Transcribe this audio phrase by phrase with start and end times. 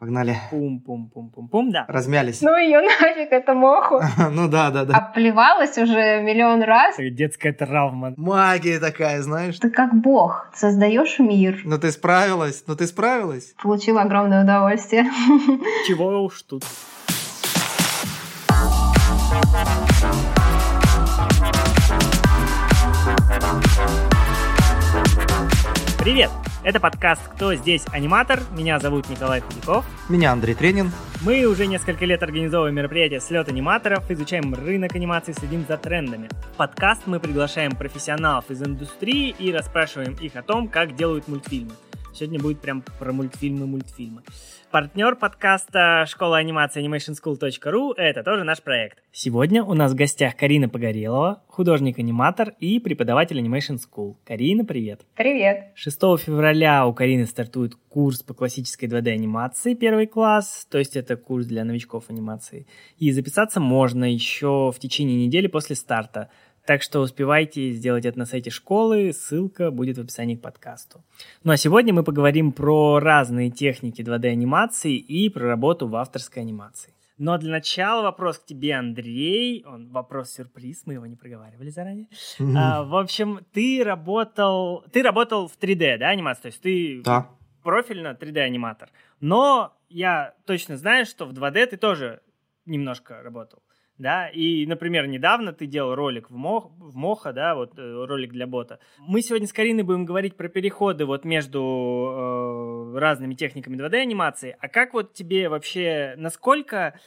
[0.00, 0.38] Погнали.
[0.50, 1.84] Пум-пум-пум-пум-пум, да.
[1.86, 2.40] Размялись.
[2.40, 4.00] Ну ее нафиг, это моху.
[4.32, 4.96] ну да, да, да.
[4.96, 6.96] Оплевалась уже миллион раз.
[6.98, 8.14] Детская травма.
[8.16, 9.58] Магия такая, знаешь.
[9.58, 11.60] Ты как бог, создаешь мир.
[11.64, 13.52] Ну ты справилась, ну ты справилась.
[13.62, 15.04] Получила огромное удовольствие.
[15.86, 16.64] Чего уж тут.
[25.98, 26.30] Привет!
[26.62, 28.38] Это подкаст «Кто здесь аниматор?».
[28.54, 29.82] Меня зовут Николай Худяков.
[30.10, 30.92] Меня Андрей Тренин.
[31.22, 36.28] Мы уже несколько лет организовываем мероприятия «Слет аниматоров», изучаем рынок анимации, следим за трендами.
[36.52, 41.72] В подкаст мы приглашаем профессионалов из индустрии и расспрашиваем их о том, как делают мультфильмы.
[42.12, 44.22] Сегодня будет прям про мультфильмы-мультфильмы.
[44.70, 48.98] Партнер подкаста школа анимации animationschool.ru– это тоже наш проект.
[49.12, 54.16] Сегодня у нас в гостях Карина Погорелова, художник-аниматор и преподаватель Animation School.
[54.24, 55.02] Карина, привет.
[55.16, 55.72] Привет.
[55.74, 61.46] 6 февраля у Карины стартует курс по классической 2D-анимации первый класс, то есть это курс
[61.46, 62.66] для новичков анимации.
[62.98, 66.28] И записаться можно еще в течение недели после старта–
[66.70, 71.02] так что успевайте сделать это на сайте школы, ссылка будет в описании к подкасту.
[71.42, 76.94] Ну а сегодня мы поговорим про разные техники 2D-анимации и про работу в авторской анимации.
[77.18, 79.64] Но для начала вопрос к тебе, Андрей.
[79.66, 82.06] Он вопрос-сюрприз, мы его не проговаривали заранее.
[82.38, 82.54] Mm-hmm.
[82.56, 86.42] А, в общем, ты работал, ты работал в 3D, да, анимация?
[86.42, 87.26] То есть ты да.
[87.64, 88.90] профильно 3D-аниматор.
[89.18, 92.20] Но я точно знаю, что в 2D ты тоже
[92.64, 93.60] немножко работал
[94.00, 98.32] да, и, например, недавно ты делал ролик в, Мох, в Моха, да, вот э, ролик
[98.32, 98.80] для бота.
[98.98, 104.68] Мы сегодня с Кариной будем говорить про переходы вот между э, разными техниками 2D-анимации, а
[104.68, 106.98] как вот тебе вообще, насколько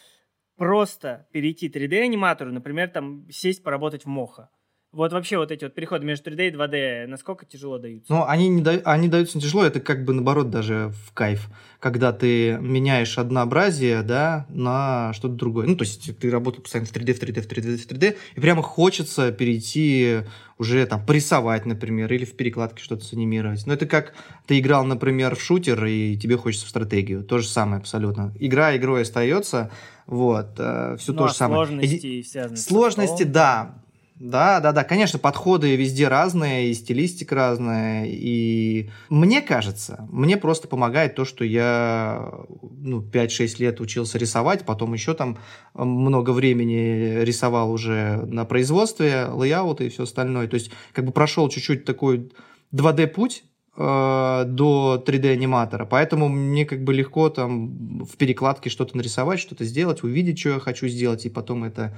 [0.55, 4.52] просто перейти 3D-аниматору, например, там сесть поработать в Моха?
[4.94, 8.13] Вот вообще вот эти вот переходы между 3D и 2D, насколько тяжело даются?
[8.13, 8.80] Ну, они, не да...
[8.86, 11.49] они даются не тяжело, это как бы наоборот даже в кайф,
[11.80, 15.66] когда ты меняешь однообразие, да, на что-то другое.
[15.66, 18.39] Ну, то есть ты работал постоянно в 3D, в 3D, в 3D, в 3D, и
[18.39, 20.19] прямо хочется перейти
[20.59, 23.65] уже там порисовать, например, или в перекладке что-то санимировать.
[23.65, 24.14] Но это как
[24.45, 27.23] ты играл, например, в шутер, и тебе хочется в стратегию.
[27.23, 28.31] То же самое абсолютно.
[28.39, 29.71] Игра игрой остается,
[30.05, 31.65] вот, э, все ну, то а же самое.
[31.65, 32.55] Сложности, и...
[32.55, 33.83] сложности, да
[34.15, 40.67] да, да, да, конечно, подходы везде разные, и стилистика разная, и мне кажется, мне просто
[40.67, 42.31] помогает то, что я
[42.61, 45.39] ну, 5-6 лет учился рисовать, потом еще там
[45.73, 51.49] много времени рисовал уже на производстве, лейауты и все остальное, то есть как бы прошел
[51.49, 52.31] чуть-чуть такой
[52.71, 53.43] 2D-путь,
[53.75, 60.03] э, до 3D-аниматора, поэтому мне как бы легко там в перекладке что-то нарисовать, что-то сделать,
[60.03, 61.97] увидеть, что я хочу сделать, и потом это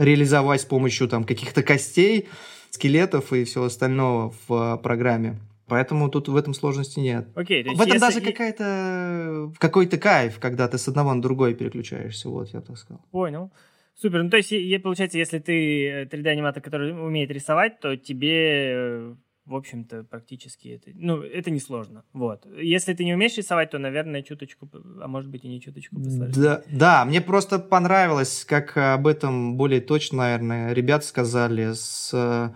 [0.00, 2.28] реализовать с помощью там каких-то костей,
[2.70, 5.38] скелетов и всего остального в а, программе.
[5.66, 7.28] Поэтому тут в этом сложности нет.
[7.36, 12.28] Окей, okay, в этом даже какая-то какой-то кайф, когда ты с одного на другой переключаешься,
[12.28, 13.04] вот я так сказал.
[13.12, 13.52] Понял.
[13.94, 14.22] Супер.
[14.22, 14.50] Ну, то есть,
[14.82, 19.14] получается, если ты 3D-аниматор, который умеет рисовать, то тебе э,
[19.50, 22.46] в общем-то, практически это, ну, это несложно, вот.
[22.56, 24.68] Если ты не умеешь рисовать, то, наверное, чуточку,
[25.02, 26.32] а может быть и не чуточку посложнее.
[26.42, 32.54] Да, да, мне просто понравилось, как об этом более точно, наверное, ребят сказали с,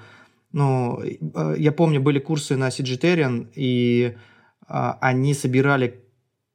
[0.53, 1.03] ну,
[1.57, 4.17] я помню, были курсы на Сиджитериан, и
[4.69, 6.05] а, они собирали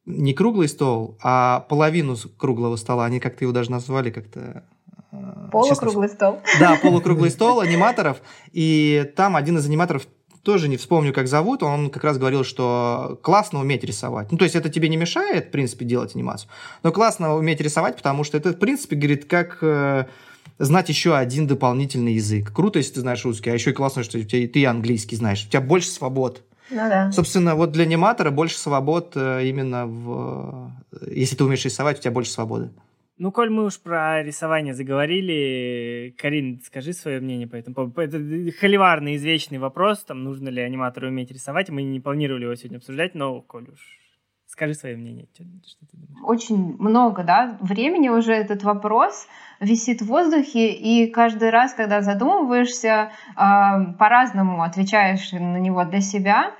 [0.06, 4.64] не круглый стол, а половину круглого стола, они как-то его даже назвали как-то
[5.12, 6.38] а, Полукруглый Честно.
[6.38, 6.40] стол.
[6.60, 8.22] Да, полукруглый стол аниматоров.
[8.52, 10.06] И там один из аниматоров
[10.42, 14.32] тоже не вспомню, как зовут, он как раз говорил, что классно уметь рисовать.
[14.32, 16.50] Ну, то есть это тебе не мешает, в принципе, делать анимацию,
[16.82, 20.06] но классно уметь рисовать, потому что это, в принципе, говорит, как э,
[20.58, 22.52] знать еще один дополнительный язык.
[22.52, 25.44] Круто, если ты знаешь русский, а еще и классно, что у тебя, ты английский знаешь,
[25.44, 26.42] у тебя больше свобод.
[26.70, 27.10] Ну да.
[27.12, 30.70] Собственно, вот для аниматора больше свобод э, именно в...
[31.10, 32.70] Если ты умеешь рисовать, у тебя больше свободы.
[33.20, 38.00] Ну, коль мы уж про рисование заговорили, Карин, скажи свое мнение по этому поводу.
[38.00, 38.16] Это
[38.58, 41.68] холиварный, извечный вопрос, там, нужно ли аниматору уметь рисовать.
[41.68, 43.98] Мы не планировали его сегодня обсуждать, но, коль уж,
[44.46, 45.26] скажи свое мнение.
[45.34, 46.24] Что, ты думаешь?
[46.24, 49.28] Очень много, да, времени уже этот вопрос
[49.60, 53.40] висит в воздухе, и каждый раз, когда задумываешься, э,
[53.98, 56.54] по-разному отвечаешь на него для себя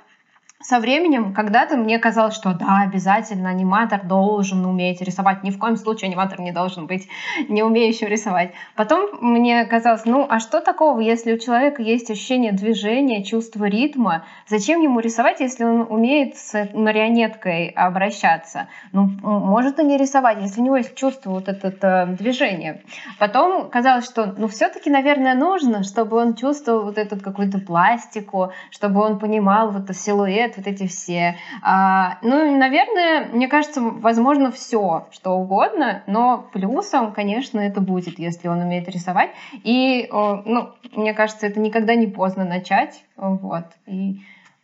[0.63, 5.43] со временем, когда-то мне казалось, что да, обязательно аниматор должен уметь рисовать.
[5.43, 7.07] Ни в коем случае аниматор не должен быть
[7.47, 8.51] не умеющим рисовать.
[8.75, 14.25] Потом мне казалось, ну а что такого, если у человека есть ощущение движения, чувство ритма?
[14.47, 18.67] Зачем ему рисовать, если он умеет с марионеткой обращаться?
[18.91, 22.81] Ну, может и не рисовать, если у него есть чувство вот это, это движение.
[23.19, 29.01] Потом казалось, что ну все-таки, наверное, нужно, чтобы он чувствовал вот эту какую-то пластику, чтобы
[29.01, 31.37] он понимал вот силуэт, добавляют вот эти все.
[31.61, 38.47] А, ну, наверное, мне кажется, возможно, все, что угодно, но плюсом, конечно, это будет, если
[38.47, 39.31] он умеет рисовать.
[39.63, 44.21] И, ну, мне кажется, это никогда не поздно начать, вот, и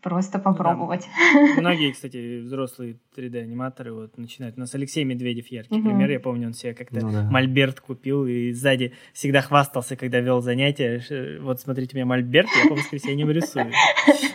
[0.07, 1.06] просто попробовать.
[1.33, 1.56] Да.
[1.62, 4.56] Многие, кстати, взрослые 3D-аниматоры вот начинают.
[4.56, 5.89] У нас Алексей Медведев яркий угу.
[5.89, 6.09] пример.
[6.09, 7.24] Я помню, он себе как-то ну, да.
[7.24, 11.39] мольберт купил и сзади всегда хвастался, когда вел занятия.
[11.42, 13.69] Вот смотрите, у меня мольберт, я по воскресеньям рисую.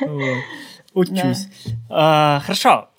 [0.95, 1.49] Учусь.
[1.89, 2.92] А, хорошо.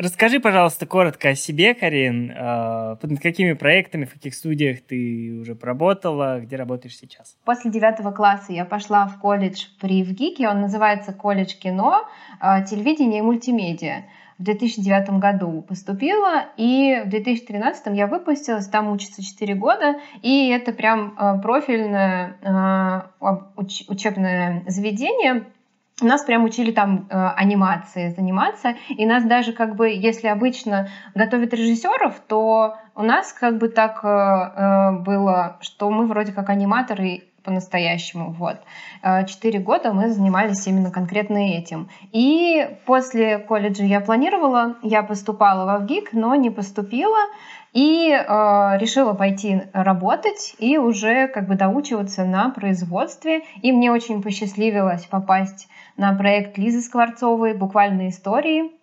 [0.00, 2.32] Расскажи, пожалуйста, коротко о себе, Карин.
[2.36, 7.36] А, над какими проектами, в каких студиях ты уже поработала, где работаешь сейчас?
[7.44, 12.06] После девятого класса я пошла в колледж при ВГИКе, он называется колледж кино,
[12.38, 14.04] а, телевидение и мультимедиа.
[14.38, 20.72] В 2009 году поступила, и в 2013 я выпустилась, там учится 4 года, и это
[20.72, 22.36] прям а, профильное
[23.88, 25.44] учебное заведение,
[26.04, 31.52] нас прям учили там э, анимации заниматься, и нас даже как бы, если обычно готовят
[31.54, 37.27] режиссеров, то у нас как бы так э, э было, что мы вроде как аниматоры
[37.44, 38.32] по-настоящему.
[38.32, 38.56] Вот.
[39.02, 41.88] Э, четыре года мы занимались именно конкретно этим.
[42.12, 47.18] И после колледжа я планировала, я поступала в ВГИК, но не поступила.
[47.72, 53.42] И э, решила пойти работать и уже как бы доучиваться на производстве.
[53.62, 58.77] И мне очень посчастливилось попасть на проект Лизы Скворцовой «Буквальные истории».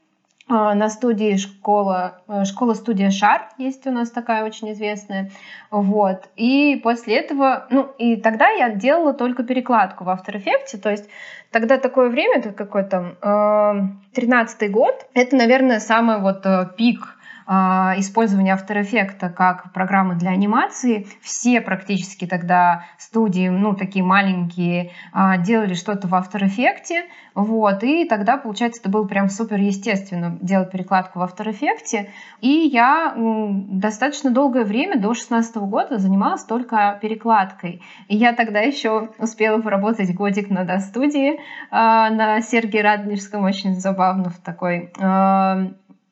[0.47, 5.31] А, на студии школа, э, школа-студия «Шар» есть у нас такая очень известная.
[5.71, 6.29] Вот.
[6.35, 11.09] И после этого, ну, и тогда я делала только перекладку в After Effects, то есть
[11.49, 17.14] тогда такое время, это какой то э, 13 год, это, наверное, самый вот э, пик
[17.47, 21.07] а, использования After Effects как программы для анимации.
[21.21, 27.03] Все практически тогда студии, ну, такие маленькие, а, делали что-то в After Effects.
[27.35, 32.07] Вот, и тогда, получается, это было прям супер естественно делать перекладку в After Effects.
[32.41, 37.81] И я достаточно долгое время, до 16 года, занималась только перекладкой.
[38.07, 41.39] И я тогда еще успела поработать годик на студии
[41.71, 44.91] а, на Сергии Радонежском, очень забавно в такой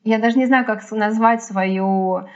[0.04, 2.28] я даже не знаю, как назвать свою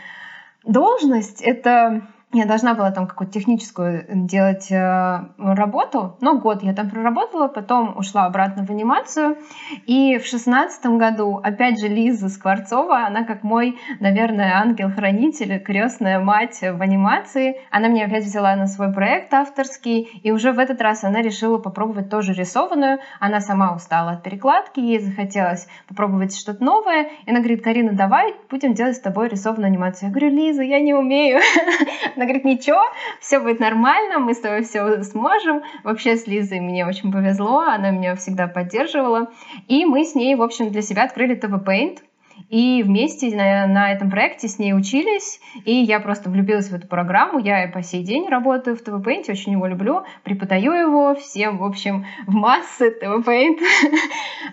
[0.65, 1.43] должность.
[1.43, 2.03] Это
[2.33, 7.97] я должна была там какую-то техническую делать э, работу, но год я там проработала, потом
[7.97, 9.39] ушла обратно в анимацию.
[9.87, 16.61] И в шестнадцатом году, опять же, Лиза Скворцова, она как мой, наверное, ангел-хранитель, крестная мать
[16.61, 21.05] в анимации, она меня опять взяла на свой проект авторский, и уже в этот раз
[21.05, 22.99] она решила попробовать тоже рисованную.
[23.21, 27.05] Она сама устала от перекладки, ей захотелось попробовать что-то новое.
[27.25, 30.09] И она говорит, Карина, давай будем делать с тобой рисованную анимацию.
[30.09, 31.41] Я говорю, Лиза, я не умею.
[32.19, 32.83] Она говорит, ничего,
[33.21, 35.63] все будет нормально, мы с тобой все сможем.
[35.85, 39.31] Вообще с Лизой мне очень повезло, она меня всегда поддерживала.
[39.69, 42.01] И мы с ней, в общем, для себя открыли TV Paint.
[42.49, 46.87] И вместе на, на этом проекте с ней учились, и я просто влюбилась в эту
[46.87, 47.39] программу.
[47.39, 51.65] Я и по сей день работаю в Paint, очень его люблю, преподаю его всем, в
[51.65, 53.59] общем, в массы Paint.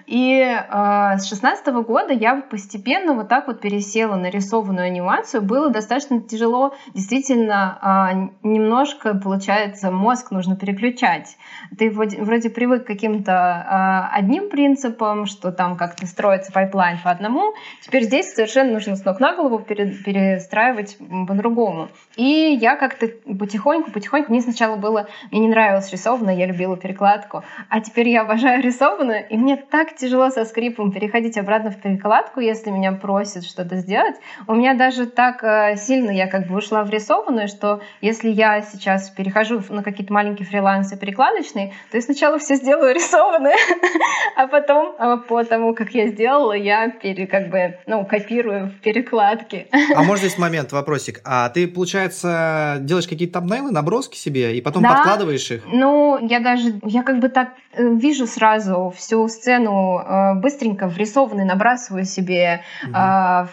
[0.07, 5.41] И э, с шестнадцатого года я постепенно вот так вот пересела на рисованную анимацию.
[5.41, 11.37] Было достаточно тяжело, действительно, э, немножко, получается, мозг нужно переключать.
[11.77, 17.09] Ты вроде, вроде привык к каким-то э, одним принципам, что там как-то строится пайплайн по
[17.09, 17.53] одному,
[17.85, 20.97] Теперь здесь совершенно нужно с ног на голову перестраивать
[21.27, 21.89] по-другому.
[22.15, 27.43] И я как-то потихоньку, потихоньку, мне сначала было, мне не нравилось рисованное, я любила перекладку,
[27.69, 32.39] а теперь я обожаю рисованное, и мне так тяжело со скрипом переходить обратно в перекладку,
[32.39, 34.15] если меня просят что-то сделать.
[34.47, 38.61] У меня даже так э, сильно я как бы ушла в рисованную, что если я
[38.61, 43.57] сейчас перехожу на какие-то маленькие фрилансы перекладочные, то я сначала все сделаю рисованное,
[44.35, 48.81] а потом э, по тому, как я сделала, я пере, как бы ну, копирую в
[48.81, 49.67] перекладке.
[49.95, 51.21] А может здесь момент, вопросик.
[51.23, 54.93] А ты, получается, делаешь какие-то тамнейлы, наброски себе, и потом да?
[54.93, 55.63] подкладываешь их?
[55.65, 61.45] Ну, я даже, я как бы так э, вижу сразу всю сцену э, быстренько врисованной,
[61.45, 62.93] набрасываю себе угу.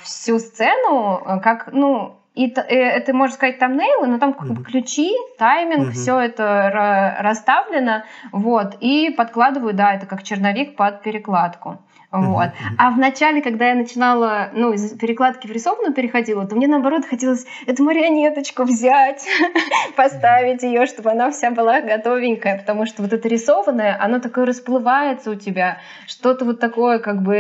[0.03, 5.89] всю сцену, как, ну, и это, можно сказать, тамнейлы, но там как бы ключи, тайминг,
[5.89, 11.79] uh все это расставлено, вот, и подкладываю, да, это как черновик под перекладку.
[12.13, 12.51] Вот.
[12.77, 17.07] А в начале, когда я начинала, ну, из перекладки в рисованную переходила, то мне, наоборот,
[17.07, 19.27] хотелось эту марионеточку взять,
[19.97, 25.31] поставить ее, чтобы она вся была готовенькая, потому что вот это рисованное, оно такое расплывается
[25.31, 27.35] у тебя, что-то вот такое как бы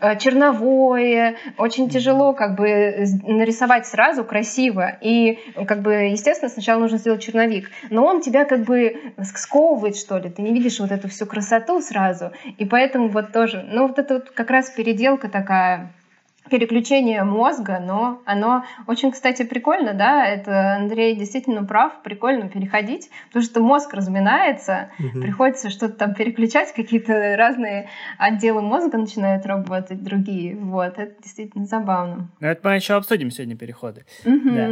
[0.00, 4.98] э, черновое, очень тяжело как бы нарисовать сразу красиво.
[5.00, 7.70] И, как бы, естественно, сначала нужно сделать черновик.
[7.88, 10.28] Но он тебя как бы сковывает, что ли.
[10.28, 12.32] Ты не видишь вот эту всю красоту сразу.
[12.58, 15.90] И поэтому вот тоже, ну, вот это вот как раз переделка такая
[16.50, 23.44] переключение мозга, но оно очень, кстати, прикольно, да, это Андрей действительно прав, прикольно переходить, потому
[23.44, 25.20] что мозг разминается, угу.
[25.20, 27.88] приходится что-то там переключать, какие-то разные
[28.18, 32.28] отделы мозга начинают работать, другие, вот, это действительно забавно.
[32.40, 34.04] Ну, это мы еще обсудим сегодня переходы.
[34.24, 34.50] Угу.
[34.50, 34.70] Да.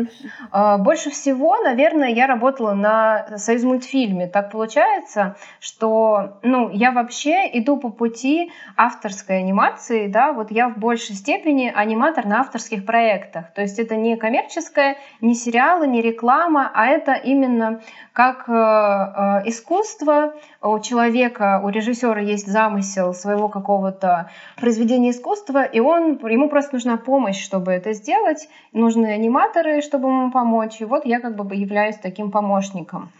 [0.50, 7.48] А, больше всего, наверное, я работала на Союз мультфильме, так получается, что, ну, я вообще
[7.52, 13.52] иду по пути авторской анимации, да, вот я в большей степени аниматор на авторских проектах.
[13.52, 17.80] То есть это не коммерческое, не сериалы, не реклама, а это именно
[18.12, 20.34] как э, э, искусство.
[20.62, 26.96] У человека, у режиссера есть замысел своего какого-то произведения искусства, и он, ему просто нужна
[26.96, 28.48] помощь, чтобы это сделать.
[28.72, 30.80] Нужны аниматоры, чтобы ему помочь.
[30.80, 33.10] И вот я как бы являюсь таким помощником.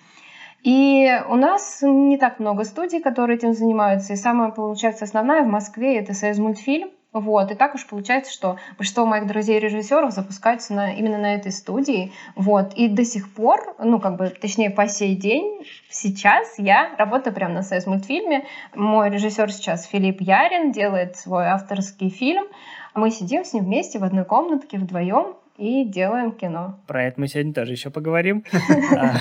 [0.65, 4.15] И у нас не так много студий, которые этим занимаются.
[4.15, 6.89] И самая, получается, основная в Москве— это Союз мультфильм.
[7.15, 12.13] Вот, и так уж получается, что большинство моих друзей-режиссеров запускаются на, именно на этой студии.
[12.35, 17.33] Вот, и до сих пор, ну, как бы, точнее, по сей день, сейчас я работаю
[17.33, 18.47] прямо на Союз мультфильме.
[18.75, 22.47] Мой режиссер сейчас Филипп Ярин делает свой авторский фильм.
[22.95, 26.81] Мы сидим с ним вместе в одной комнатке вдвоем, и делаем кино.
[26.87, 28.45] Про это мы сегодня тоже еще поговорим.
[28.97, 29.17] А,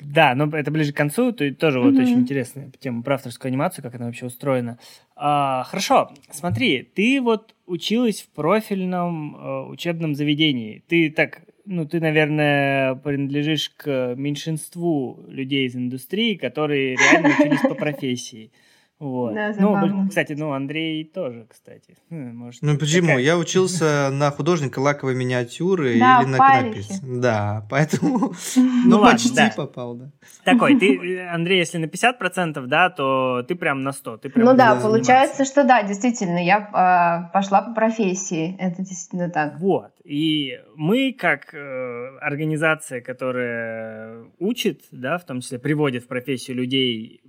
[0.00, 3.82] да, но это ближе к концу, то тоже вот очень интересная тема про авторскую анимацию,
[3.82, 4.78] как она вообще устроена.
[5.14, 10.82] А, хорошо, смотри, ты вот училась в профильном э, учебном заведении.
[10.88, 17.74] Ты так ну, ты, наверное, принадлежишь к меньшинству людей из индустрии, которые реально учились по
[17.74, 18.52] профессии.
[18.98, 19.34] Вот.
[19.34, 21.96] Да, ну, кстати, ну, Андрей тоже, кстати.
[22.08, 23.08] Ну, может, ну, почему?
[23.08, 23.24] Такая...
[23.24, 27.00] Я учился на художника лаковой миниатюры да, или на клинопись.
[27.02, 28.18] Да, поэтому
[28.56, 30.10] ну, ну почти попал, да.
[30.44, 34.16] Такой, ты, Андрей, если на 50%, да, то ты прям на 100.
[34.16, 38.56] Ты прям ну да, получается, что да, действительно, я э, пошла по профессии.
[38.58, 39.58] Это действительно так.
[39.60, 39.90] Вот.
[40.04, 47.20] И мы, как э, организация, которая учит, да, в том числе приводит в профессию людей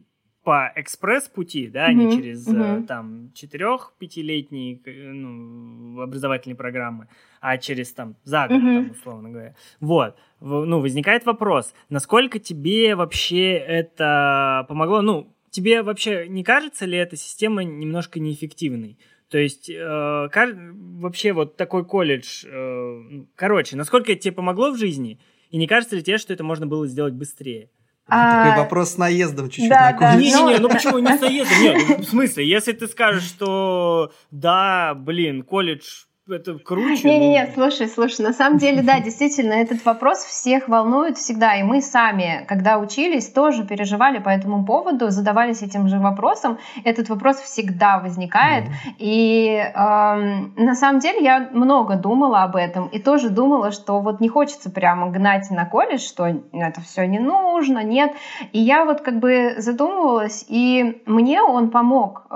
[0.47, 1.93] по экспресс-пути, да, mm-hmm.
[1.93, 2.85] не через mm-hmm.
[2.85, 4.79] там четырех-пятилетние
[5.13, 7.09] ну, образовательные программы,
[7.41, 8.83] а через там за год, mm-hmm.
[8.83, 9.55] там, условно говоря.
[9.81, 10.15] Вот.
[10.39, 15.01] Ну, возникает вопрос, насколько тебе вообще это помогло?
[15.01, 18.97] Ну, тебе вообще не кажется ли эта система немножко неэффективной?
[19.27, 25.19] То есть э, вообще вот такой колледж, э, короче, насколько это тебе помогло в жизни?
[25.49, 27.69] И не кажется ли тебе, что это можно было сделать быстрее?
[28.09, 28.45] А...
[28.45, 31.61] Такой вопрос с наездом чуть-чуть да, на да, Не-не-не, ну почему не с наездом?
[31.61, 37.07] Нет, в смысле, если ты скажешь, что да, блин, колледж это круче.
[37.07, 37.53] Не-не-не, ну...
[37.53, 42.45] слушай, слушай, на самом деле, да, действительно, этот вопрос всех волнует всегда, и мы сами,
[42.47, 48.65] когда учились, тоже переживали по этому поводу, задавались этим же вопросом, этот вопрос всегда возникает,
[48.65, 48.95] mm-hmm.
[48.99, 54.19] и эм, на самом деле я много думала об этом, и тоже думала, что вот
[54.19, 58.11] не хочется прямо гнать на колледж, что это все не нужно, нет,
[58.51, 62.35] и я вот как бы задумывалась, и мне он помог, э,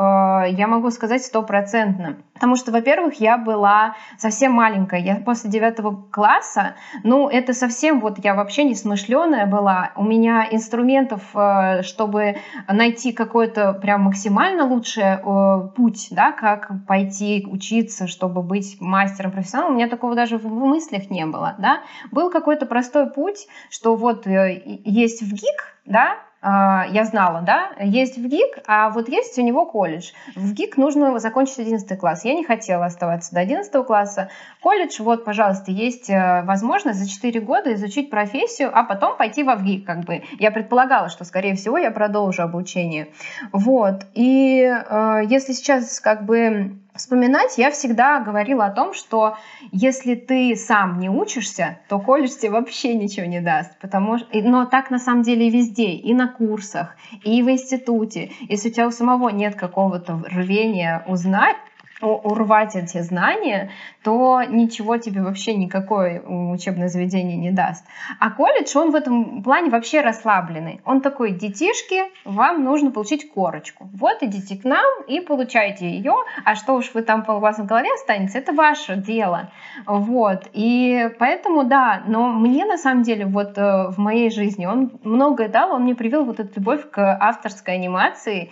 [0.51, 3.80] я могу сказать стопроцентно, потому что, во-первых, я была
[4.17, 5.00] совсем маленькая.
[5.00, 9.91] Я после девятого класса, ну, это совсем вот я вообще не смышленая была.
[9.95, 17.47] У меня инструментов, э, чтобы найти какой-то прям максимально лучший э, путь, да, как пойти
[17.50, 21.81] учиться, чтобы быть мастером, профессионалом, у меня такого даже в мыслях не было, да.
[22.11, 28.17] Был какой-то простой путь, что вот э, есть в ГИК, да, я знала, да, есть
[28.17, 30.12] в ГИК, а вот есть у него колледж.
[30.36, 32.25] В ГИК нужно закончить 11 класс.
[32.25, 34.29] Я не хотела оставаться до 11 класса.
[34.62, 39.55] Колледж, вот, пожалуйста, есть э, возможность за 4 года изучить профессию, а потом пойти в
[39.55, 40.24] ВГИК, как бы.
[40.39, 43.10] Я предполагала, что, скорее всего, я продолжу обучение.
[43.51, 44.05] Вот.
[44.15, 49.38] И э, если сейчас, как бы, вспоминать, я всегда говорила о том, что
[49.71, 53.77] если ты сам не учишься, то колледж тебе вообще ничего не даст.
[53.79, 58.31] Потому но так на самом деле везде, и на курсах, и в институте.
[58.41, 61.57] Если у тебя у самого нет какого-то рвения узнать,
[62.01, 63.72] урвать эти знания,
[64.03, 67.86] то ничего тебе вообще никакое учебное заведение не даст.
[68.20, 70.81] А колледж, он в этом плане вообще расслабленный.
[70.86, 73.89] Он такой, детишки, вам нужно получить корочку.
[73.93, 77.65] Вот идите к нам и получайте ее, а что уж вы там у вас в
[77.65, 79.51] голове останется, это ваше дело.
[79.86, 80.50] Вот.
[80.53, 85.50] И поэтому, да, но мне на самом деле вот э, в моей жизни он многое
[85.50, 88.51] дал, он мне привил вот эту любовь к авторской анимации,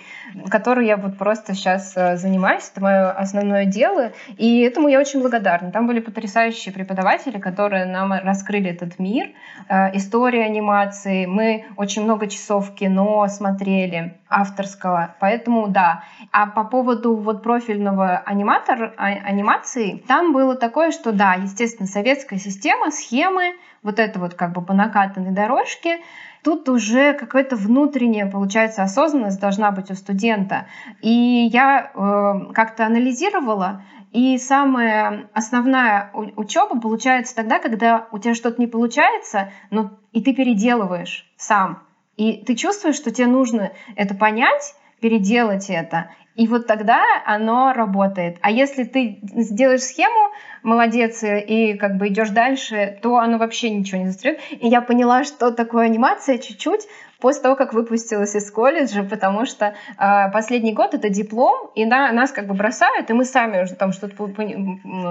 [0.50, 5.00] которую я вот просто сейчас э, занимаюсь, это мое основное основное дело, и этому я
[5.00, 5.72] очень благодарна.
[5.72, 9.30] Там были потрясающие преподаватели, которые нам раскрыли этот мир,
[9.70, 11.26] э, история анимации.
[11.26, 16.04] Мы очень много часов кино смотрели авторского, поэтому да.
[16.32, 22.40] А по поводу вот профильного аниматор, а, анимации, там было такое, что да, естественно, советская
[22.40, 26.00] система, схемы, вот это вот как бы по накатанной дорожке,
[26.44, 30.68] Тут уже какая-то внутренняя, получается, осознанность должна быть у студента.
[31.02, 33.84] И я э, как-то анализировала,
[34.14, 40.34] и самая основная учеба получается тогда, когда у тебя что-то не получается, но и ты
[40.34, 41.84] переделываешь сам.
[42.16, 46.10] И ты чувствуешь, что тебе нужно это понять, переделать это,
[46.40, 48.38] и вот тогда оно работает.
[48.40, 50.32] А если ты сделаешь схему,
[50.64, 54.40] молодец, и как бы идешь дальше, то оно вообще ничего не застряет.
[54.52, 56.88] И я поняла, что такое анимация чуть-чуть
[57.20, 62.12] после того, как выпустилась из колледжа, потому что э, последний год это диплом, и на,
[62.12, 64.30] нас как бы бросают, и мы сами уже там что-то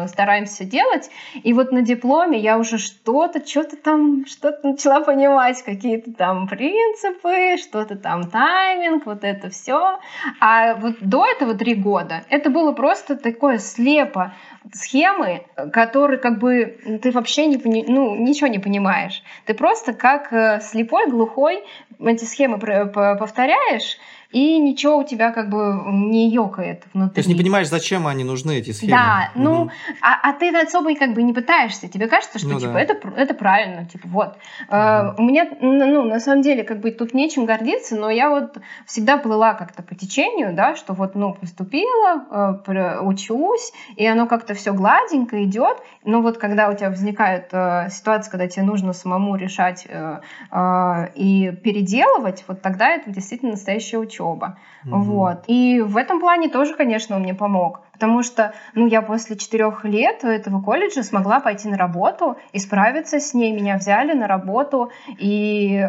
[0.08, 1.10] стараемся делать.
[1.42, 7.56] И вот на дипломе я уже что-то, что-то там, что-то начала понимать, какие-то там принципы,
[7.58, 9.98] что-то там тайминг, вот это все.
[10.40, 14.32] А вот до этого три года это было просто такое слепо
[14.72, 19.22] схемы, которые как бы ты вообще не, ну, ничего не понимаешь.
[19.46, 21.64] Ты просто как э, слепой, глухой
[21.98, 23.98] эти схемы повторяешь,
[24.30, 27.14] и ничего у тебя как бы не ёкает внутри.
[27.14, 28.92] То есть не понимаешь, зачем они нужны, эти схемы.
[28.92, 29.42] Да, угу.
[29.42, 29.70] ну,
[30.02, 31.88] а, а ты особо как бы не пытаешься.
[31.88, 32.80] Тебе кажется, что, ну, типа, да.
[32.80, 34.36] это, это правильно, типа, вот.
[34.68, 34.76] Угу.
[34.76, 38.58] Uh, у меня, ну, на самом деле, как бы тут нечем гордиться, но я вот
[38.86, 44.52] всегда плыла как-то по течению, да, что вот, ну, поступила, uh, учусь, и оно как-то
[44.52, 49.36] все гладенько идет, но вот когда у тебя возникает uh, ситуация, когда тебе нужно самому
[49.36, 50.20] решать uh,
[50.52, 54.58] uh, и переделывать, вот тогда это действительно настоящая учеба учеба.
[54.84, 55.00] Угу.
[55.02, 55.44] Вот.
[55.46, 57.80] И в этом плане тоже, конечно, он мне помог.
[57.92, 63.18] Потому что, ну, я после четырех лет этого колледжа смогла пойти на работу и справиться
[63.18, 63.52] с ней.
[63.52, 65.88] Меня взяли на работу, и э,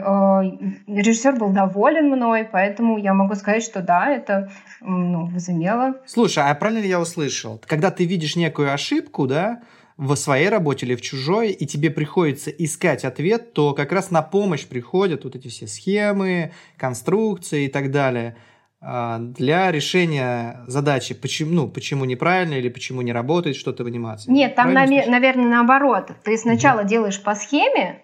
[0.88, 4.50] режиссер был доволен мной, поэтому я могу сказать, что да, это
[4.82, 5.98] ну, возымело.
[6.08, 7.62] Слушай, а правильно ли я услышал?
[7.68, 9.60] Когда ты видишь некую ошибку, да,
[10.00, 14.22] в своей работе или в чужой, и тебе приходится искать ответ, то как раз на
[14.22, 18.38] помощь приходят вот эти все схемы, конструкции и так далее
[18.80, 24.32] а, для решения задачи, почему, ну, почему неправильно или почему не работает что-то в анимации.
[24.32, 26.12] Нет, там, наверное, наоборот.
[26.24, 26.88] Ты сначала угу.
[26.88, 28.02] делаешь по схеме,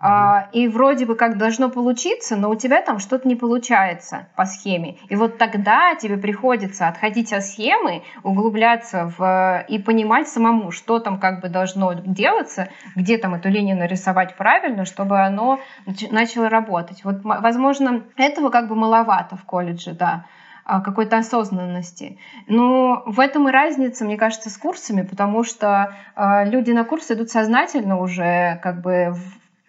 [0.00, 4.44] а, и вроде бы как должно получиться, но у тебя там что-то не получается по
[4.44, 4.98] схеме.
[5.08, 11.18] И вот тогда тебе приходится отходить от схемы, углубляться в и понимать самому, что там
[11.18, 15.58] как бы должно делаться, где там эту линию нарисовать правильно, чтобы оно
[16.10, 17.02] начало работать.
[17.02, 20.26] Вот, возможно, этого как бы маловато в колледже, да
[20.64, 22.18] а, какой-то осознанности.
[22.46, 27.14] Но в этом и разница, мне кажется, с курсами, потому что э, люди на курсы
[27.14, 29.14] идут сознательно уже как бы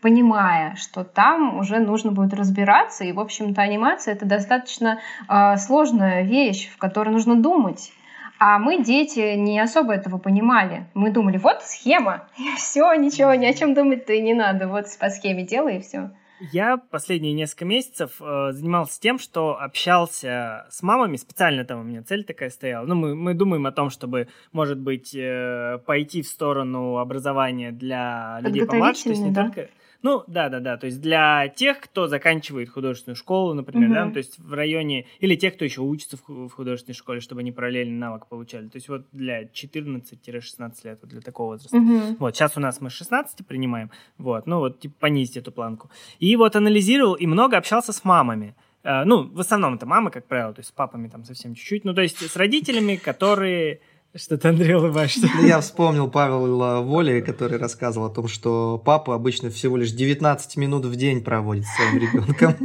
[0.02, 6.24] понимая, что там уже нужно будет разбираться, и, в общем-то, анимация— это достаточно э, сложная
[6.24, 7.92] вещь, в которой нужно думать.
[8.40, 10.86] А мы, дети, не особо этого понимали.
[10.94, 14.68] Мы думали, вот схема, и все, ничего, ни о чем думать-то и не надо.
[14.68, 16.12] Вот по схеме делай, и все.
[16.54, 22.02] Я последние несколько месяцев э, занимался тем, что общался с мамами, специально там у меня
[22.02, 22.86] цель такая стояла.
[22.86, 28.40] Ну, мы, мы думаем о том, чтобы, может быть, э, пойти в сторону образования для
[28.42, 29.44] людей помладше, то есть не да?
[29.44, 29.70] только
[30.02, 30.78] ну, да, да, да.
[30.78, 33.96] То есть для тех, кто заканчивает художественную школу, например, угу.
[33.96, 37.42] да, ну, то есть в районе, или тех, кто еще учится в, художественной школе, чтобы
[37.42, 38.68] они параллельный навык получали.
[38.68, 41.78] То есть вот для 14-16 лет, вот для такого возраста.
[41.78, 42.18] Угу.
[42.20, 45.90] Вот, сейчас у нас мы 16 принимаем, вот, ну вот, типа, понизить эту планку.
[46.20, 48.56] И вот анализировал и много общался с мамами.
[48.82, 51.84] Uh, ну, в основном это мамы, как правило, то есть с папами там совсем чуть-чуть.
[51.84, 53.82] Ну, то есть с родителями, которые
[54.16, 55.28] что ты, Андрей, улыбаешься?
[55.42, 60.86] Я вспомнил Павла Воли, который рассказывал о том, что папа обычно всего лишь 19 минут
[60.86, 62.56] в день проводит с своим ребенком.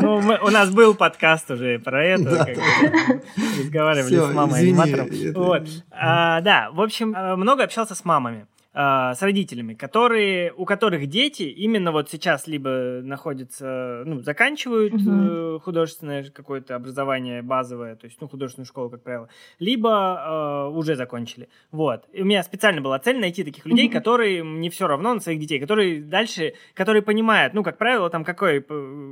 [0.00, 3.20] Ну, мы, у нас был подкаст уже про это, да, как да.
[3.58, 5.06] разговаривали Все, с мамой извини, аниматором.
[5.06, 5.40] Это...
[5.40, 5.68] Вот.
[5.90, 8.46] А, да, в общем, э, много общался с мамами.
[8.74, 15.58] А, с родителями, которые, у которых дети именно вот сейчас либо находятся, ну, заканчивают угу.
[15.60, 21.48] художественное какое-то образование базовое, то есть, ну, художественную школу, как правило, либо э, уже закончили.
[21.70, 22.04] Вот.
[22.12, 23.94] И у меня специально была цель найти таких людей, угу.
[23.94, 28.22] которые не все равно на своих детей, которые дальше, которые понимают, ну, как правило, там,
[28.22, 28.60] какое,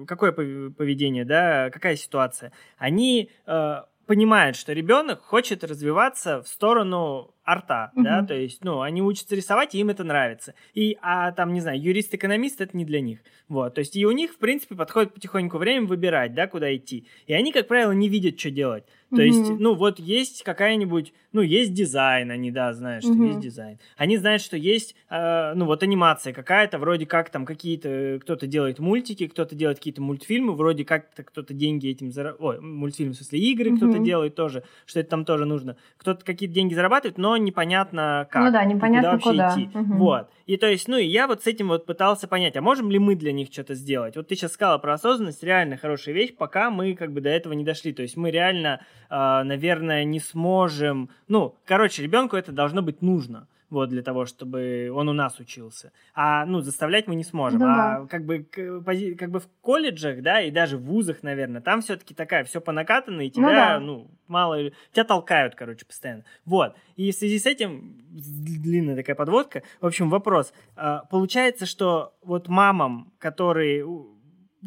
[0.07, 2.53] какое поведение, да, какая ситуация.
[2.77, 8.04] Они э, понимают, что ребенок хочет развиваться в сторону арта, угу.
[8.04, 10.54] да, то есть, ну, они учатся рисовать, и им это нравится.
[10.74, 13.20] И, а там, не знаю, юрист-экономист это не для них.
[13.48, 17.06] Вот, то есть, и у них, в принципе, подходит потихоньку время выбирать, да, куда идти.
[17.26, 18.85] И они, как правило, не видят, что делать.
[19.11, 19.24] То mm-hmm.
[19.24, 23.26] есть, ну, вот есть какая-нибудь, ну, есть дизайн, они, да, знают, что mm-hmm.
[23.28, 23.78] есть дизайн.
[23.96, 28.80] Они знают, что есть, э, ну, вот анимация какая-то, вроде как там какие-то, кто-то делает
[28.80, 33.38] мультики, кто-то делает какие-то мультфильмы, вроде как-то кто-то деньги этим зарабатывает, ой, мультфильмы, в смысле,
[33.38, 33.76] игры mm-hmm.
[33.76, 35.76] кто-то делает тоже, что это там тоже нужно.
[35.98, 38.44] Кто-то какие-то деньги зарабатывает, но непонятно как.
[38.44, 39.51] Ну да, непонятно куда.
[39.51, 39.55] Куда.
[39.55, 39.70] идти.
[39.72, 39.96] Mm-hmm.
[39.96, 40.31] Вот.
[40.46, 42.99] И то есть, ну, и я вот с этим вот пытался понять, а можем ли
[42.99, 44.16] мы для них что-то сделать?
[44.16, 47.53] Вот ты сейчас сказала про осознанность, реально хорошая вещь, пока мы как бы до этого
[47.53, 47.92] не дошли.
[47.92, 51.11] То есть мы реально э, наверное, не сможем...
[51.29, 55.92] Ну, короче, ребенку это должно быть нужно вот для того, чтобы он у нас учился.
[56.14, 57.61] А, ну, заставлять мы не сможем.
[57.61, 58.07] Ну, а да.
[58.09, 62.44] как бы, как бы в колледжах, да, и даже в вузах, наверное, там все-таки такая,
[62.44, 63.81] все по накатанной, и тебя, ну, да.
[63.81, 64.70] ну, мало...
[64.92, 66.24] Тебя толкают, короче, постоянно.
[66.44, 66.76] Вот.
[66.96, 70.52] И в связи с этим, длинная такая подводка, в общем, вопрос.
[70.76, 73.85] А, получается, что вот мамам, которые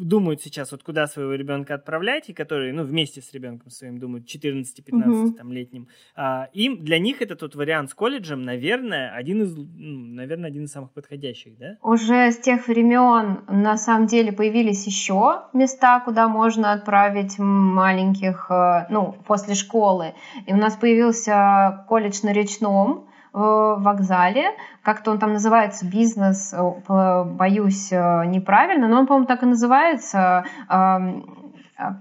[0.00, 4.26] думают сейчас, вот куда своего ребенка отправлять, и которые, ну, вместе с ребенком своим думают,
[4.26, 5.32] 14-15 угу.
[5.32, 10.14] там летним, а, им, для них этот вот вариант с колледжем, наверное, один из, ну,
[10.14, 11.76] наверное, один из самых подходящих, да?
[11.82, 18.86] Уже с тех времен, на самом деле, появились еще места, куда можно отправить маленьких, э,
[18.90, 20.14] ну, после школы.
[20.46, 24.50] И у нас появился колледж на Речном, вокзале,
[24.82, 30.44] как-то он там называется бизнес, э, боюсь э, неправильно, но он, по-моему, так и называется.
[30.68, 30.98] Э,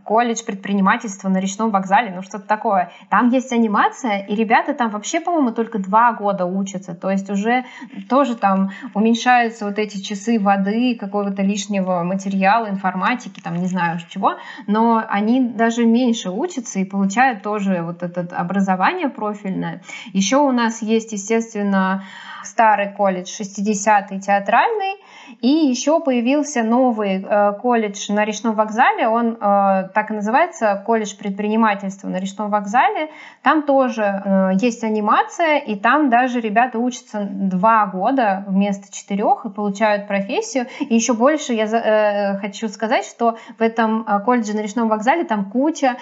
[0.03, 2.91] колледж предпринимательства на речном вокзале, ну что-то такое.
[3.09, 7.65] Там есть анимация, и ребята там вообще, по-моему, только два года учатся, то есть уже
[8.09, 14.35] тоже там уменьшаются вот эти часы воды, какого-то лишнего материала, информатики, там не знаю чего,
[14.67, 19.81] но они даже меньше учатся и получают тоже вот это образование профильное.
[20.13, 22.03] Еще у нас есть, естественно,
[22.43, 24.95] старый колледж 60-й театральный,
[25.41, 31.15] и еще появился новый э, колледж на речном вокзале, он э, так и называется, колледж
[31.15, 33.09] предпринимательства на речном вокзале.
[33.41, 39.49] Там тоже э, есть анимация, и там даже ребята учатся два года вместо четырех и
[39.49, 40.67] получают профессию.
[40.79, 45.97] И еще больше я хочу сказать, что в этом колледже на речном вокзале там куча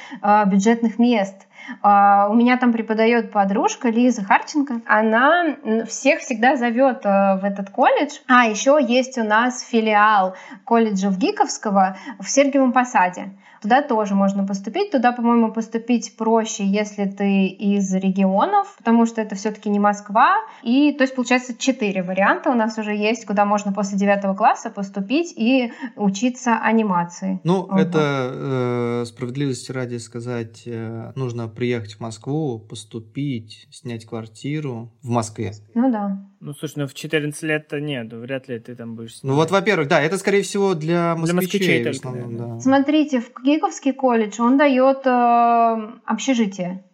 [0.45, 1.46] бюджетных мест.
[1.81, 4.81] А, у меня там преподает подружка Лиза Харченко.
[4.85, 5.55] Она
[5.87, 8.19] всех всегда зовет э, в этот колледж.
[8.27, 13.31] А еще есть у нас филиал колледжа в Гиковского в Сергиевом Посаде.
[13.61, 14.91] Туда тоже можно поступить.
[14.91, 20.37] Туда, по-моему, поступить проще, если ты из регионов, потому что это все-таки не Москва.
[20.63, 24.69] И, то есть, получается, четыре варианта у нас уже есть, куда можно после девятого класса
[24.69, 27.39] поступить и учиться анимации.
[27.43, 27.79] Ну, вот.
[27.79, 35.51] это э, справедливости ради сказать, э, нужно приехать в Москву, поступить, снять квартиру в Москве.
[35.73, 36.17] Ну да.
[36.47, 39.35] Ну, слушай, ну в 14 лет-то нет, вряд ли ты там будешь снимать.
[39.35, 42.59] Ну вот, во-первых, да, это, скорее всего, для москвичей, для москвичей в основном, да.
[42.61, 46.85] Смотрите, в Гиковский колледж он дает э, общежитие.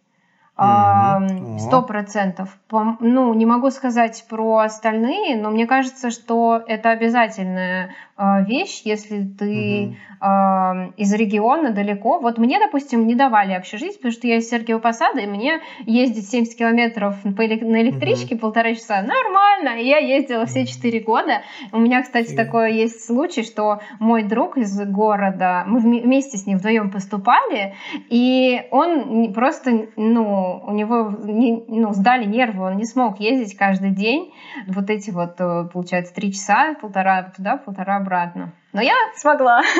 [0.56, 2.56] Сто процентов.
[2.70, 9.24] Ну, не могу сказать про остальные, но мне кажется, что это обязательная а, вещь, если
[9.24, 10.92] ты угу.
[10.96, 12.20] из региона далеко.
[12.20, 16.28] Вот мне, допустим, не давали общежитие, потому что я из Сергиева Посада, и мне ездить
[16.28, 18.42] 70 километров на электричке угу.
[18.42, 19.80] полтора часа нормально.
[19.80, 21.42] И я ездила все четыре года.
[21.72, 22.36] У меня, кстати, Фи.
[22.36, 27.74] такое есть случай, что мой друг из города, мы вместе с ним вдвоем поступали,
[28.08, 33.90] и он просто, ну, у него не, ну, сдали нервы, он не смог ездить каждый
[33.90, 34.32] день.
[34.68, 38.52] Вот эти вот, э, получается, три часа, полтора туда, полтора обратно.
[38.72, 39.62] Но я смогла.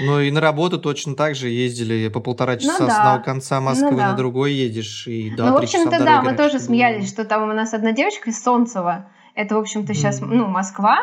[0.00, 2.92] Ну и на работу точно так же ездили по полтора ну часа ну, да.
[2.94, 4.10] с одного конца Москвы ну, да.
[4.10, 5.06] на другой едешь.
[5.06, 8.30] И, да, ну, в общем-то, да, мы тоже смеялись, что там у нас одна девочка
[8.30, 9.10] из Солнцева.
[9.34, 10.26] Это, в общем-то, сейчас, mm.
[10.26, 10.98] ну, Москва.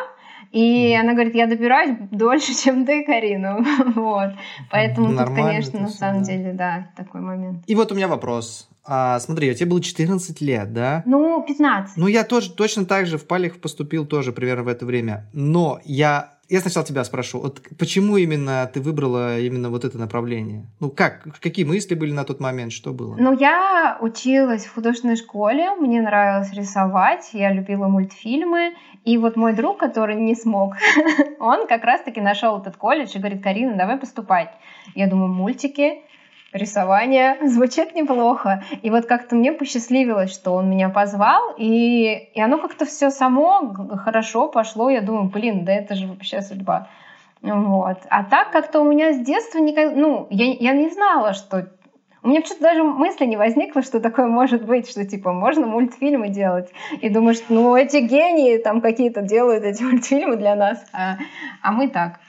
[0.50, 1.00] И mm.
[1.00, 3.64] она говорит, я добираюсь дольше, чем ты, Карина.
[3.94, 4.30] вот.
[4.70, 6.32] Поэтому Нормально тут, конечно, на самом да.
[6.32, 7.62] деле, да, такой момент.
[7.66, 8.68] И вот у меня вопрос.
[8.92, 11.04] А, смотри, у тебя было 14 лет, да?
[11.06, 11.96] Ну, 15.
[11.96, 15.30] Ну, я тоже точно так же в Палих поступил тоже примерно в это время.
[15.32, 20.66] Но я я сначала тебя спрошу, вот почему именно ты выбрала именно вот это направление?
[20.80, 23.14] Ну как, какие мысли были на тот момент, что было?
[23.16, 28.74] Ну я училась в художественной школе, мне нравилось рисовать, я любила мультфильмы,
[29.04, 30.74] и вот мой друг, который не смог,
[31.38, 34.50] он как раз-таки нашел этот колледж и говорит, Карина, давай поступать.
[34.96, 36.02] Я думаю, мультики,
[36.52, 38.62] рисование звучит неплохо.
[38.82, 43.74] И вот как-то мне посчастливилось, что он меня позвал, и, и оно как-то все само
[44.04, 44.90] хорошо пошло.
[44.90, 46.88] Я думаю, блин, да это же вообще судьба.
[47.42, 47.98] Вот.
[48.10, 51.68] А так как-то у меня с детства никак, ну, я, я не знала, что
[52.22, 56.28] У меня почему-то даже мысли не возникло, что такое может быть, что типа можно мультфильмы
[56.28, 56.70] делать.
[57.00, 61.16] И думаешь, ну эти гении там какие-то делают эти мультфильмы для нас, а,
[61.62, 62.20] а мы так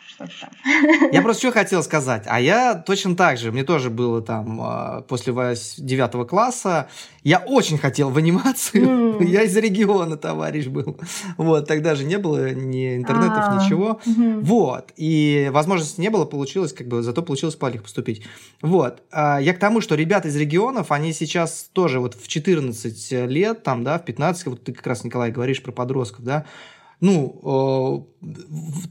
[1.12, 2.24] Я просто что хотел сказать.
[2.28, 5.34] А я точно так же, мне тоже было там а, после
[5.78, 6.90] девятого класса,
[7.24, 8.84] я очень хотел в анимацию.
[8.84, 9.26] Mm.
[9.26, 11.00] Я из региона, товарищ был.
[11.38, 14.00] Вот, тогда же не было ни интернетов, а, ничего.
[14.06, 14.92] Вот.
[14.98, 18.26] И возможности не было, получилось, как бы, зато получилось по поступить.
[18.62, 19.02] Вот.
[19.12, 23.64] А я к тому, что ребята из регионов, они сейчас тоже вот в 14 лет,
[23.64, 26.46] там, да, в 15, вот ты как раз, Николай, говоришь про подростков, да,
[27.02, 28.28] ну, э,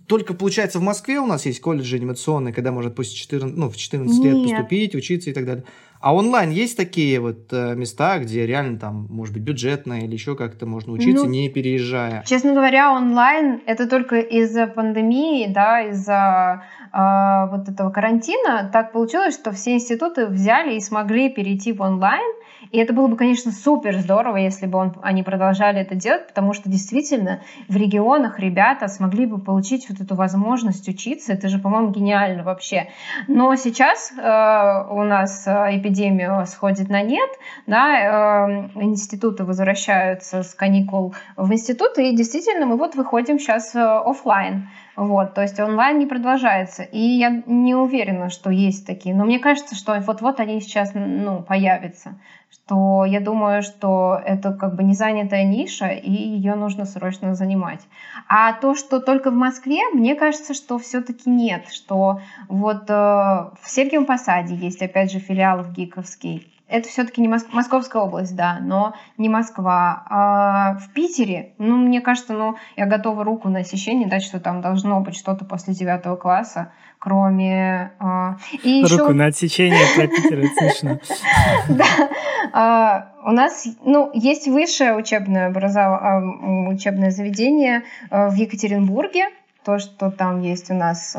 [0.08, 3.76] только, получается, в Москве у нас есть колледжи анимационные, когда можно после 14, ну, в
[3.76, 4.34] 14 Нет.
[4.34, 5.64] лет поступить, учиться и так далее.
[6.00, 10.34] А онлайн есть такие вот э, места, где реально там, может быть, бюджетно или еще
[10.34, 12.24] как-то можно учиться, ну, не переезжая?
[12.26, 18.70] Честно говоря, онлайн это только из-за пандемии, да, из-за э, вот этого карантина.
[18.72, 22.32] Так получилось, что все институты взяли и смогли перейти в онлайн.
[22.70, 26.52] И это было бы, конечно, супер здорово, если бы он, они продолжали это делать, потому
[26.52, 31.32] что действительно в регионах ребята смогли бы получить вот эту возможность учиться.
[31.32, 32.88] Это же, по-моему, гениально вообще.
[33.26, 34.22] Но сейчас э,
[34.90, 37.30] у нас э, эпидемия сходит на нет,
[37.66, 43.80] да, э, институты возвращаются с каникул в институты, и действительно мы вот выходим сейчас э,
[43.80, 44.68] офлайн.
[44.96, 46.82] Вот, то есть онлайн не продолжается.
[46.82, 49.14] И я не уверена, что есть такие.
[49.14, 52.18] Но мне кажется, что вот-вот они сейчас ну, появятся
[52.52, 57.80] что я думаю, что это как бы не занятая ниша, и ее нужно срочно занимать.
[58.28, 63.60] А то, что только в Москве, мне кажется, что все-таки нет, что вот э, в
[63.64, 67.52] Сергиевом Посаде есть, опять же, филиал в Гиковский, это все-таки не Моск...
[67.52, 70.04] Московская область, да, но не Москва.
[70.08, 74.60] А в Питере, ну, мне кажется, ну, я готова руку на сечение дать, что там
[74.60, 77.92] должно быть что-то после девятого класса, кроме...
[77.98, 78.36] А...
[78.62, 79.12] И руку еще...
[79.12, 80.98] на отсечение про Питер, это смешно.
[81.68, 81.84] Да.
[82.52, 85.98] А, у нас, ну, есть высшее учебное, образов...
[86.00, 86.20] А,
[86.68, 89.28] учебное заведение а, в Екатеринбурге,
[89.64, 91.14] то, что там есть у нас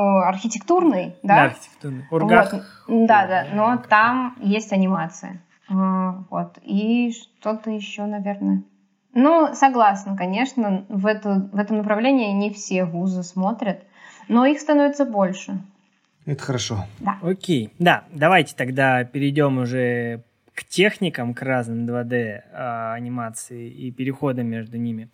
[0.00, 1.36] архитектурный, да?
[1.36, 2.04] Да, архитектурный.
[2.10, 2.52] Ургах.
[2.86, 3.06] Вот.
[3.06, 5.40] Да, да, но там есть анимация.
[5.68, 6.58] Вот.
[6.62, 8.62] И что-то еще, наверное.
[9.18, 13.82] Ну, согласна, конечно, в, эту, в этом направлении не все вузы смотрят,
[14.28, 15.58] но их становится больше.
[16.26, 16.84] Это хорошо.
[17.00, 17.18] Да.
[17.22, 17.72] Окей.
[17.78, 20.22] Да, давайте тогда перейдем уже
[20.54, 25.08] к техникам, к разным 2D а, анимации и переходам между ними.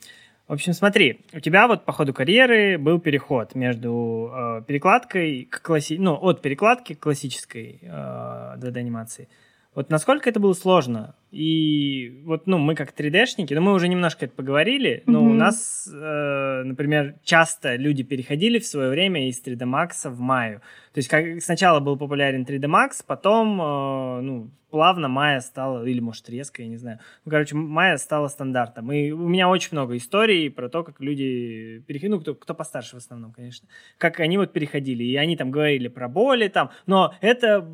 [0.53, 5.63] В общем, смотри, у тебя вот по ходу карьеры был переход между э, перекладкой к
[5.63, 5.97] класси...
[5.99, 9.29] ну, от перекладки к классической э, 2D анимации.
[9.75, 11.15] Вот насколько это было сложно?
[11.31, 15.31] И вот, ну, мы как 3D-шники, ну, мы уже немножко это поговорили, но mm-hmm.
[15.31, 20.59] у нас, э, например, часто люди переходили в свое время из 3D Max в Maya.
[20.93, 26.01] То есть как сначала был популярен 3D Max, потом, э, ну, плавно Maya стала, или,
[26.01, 26.99] может, резко, я не знаю.
[27.25, 28.93] Ну, короче, Maya стала стандартом.
[28.93, 32.97] И у меня очень много историй про то, как люди переходили, ну, кто, кто постарше
[32.97, 35.05] в основном, конечно, как они вот переходили.
[35.05, 37.67] И они там говорили про боли там, но это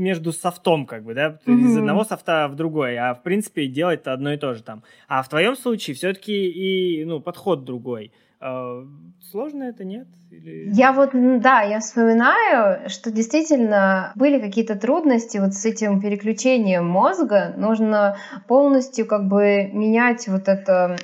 [0.00, 1.60] между софтом, как бы, да, mm-hmm.
[1.60, 4.82] из одного софта в другой, а в принципе делать-то одно и то же там.
[5.06, 8.12] А в твоем случае все-таки и, ну, подход другой.
[8.40, 8.82] А,
[9.30, 10.08] сложно это, нет?
[10.30, 10.70] Или...
[10.72, 17.52] Я вот, да, я вспоминаю, что действительно были какие-то трудности вот с этим переключением мозга.
[17.56, 20.96] Нужно полностью как бы менять вот это...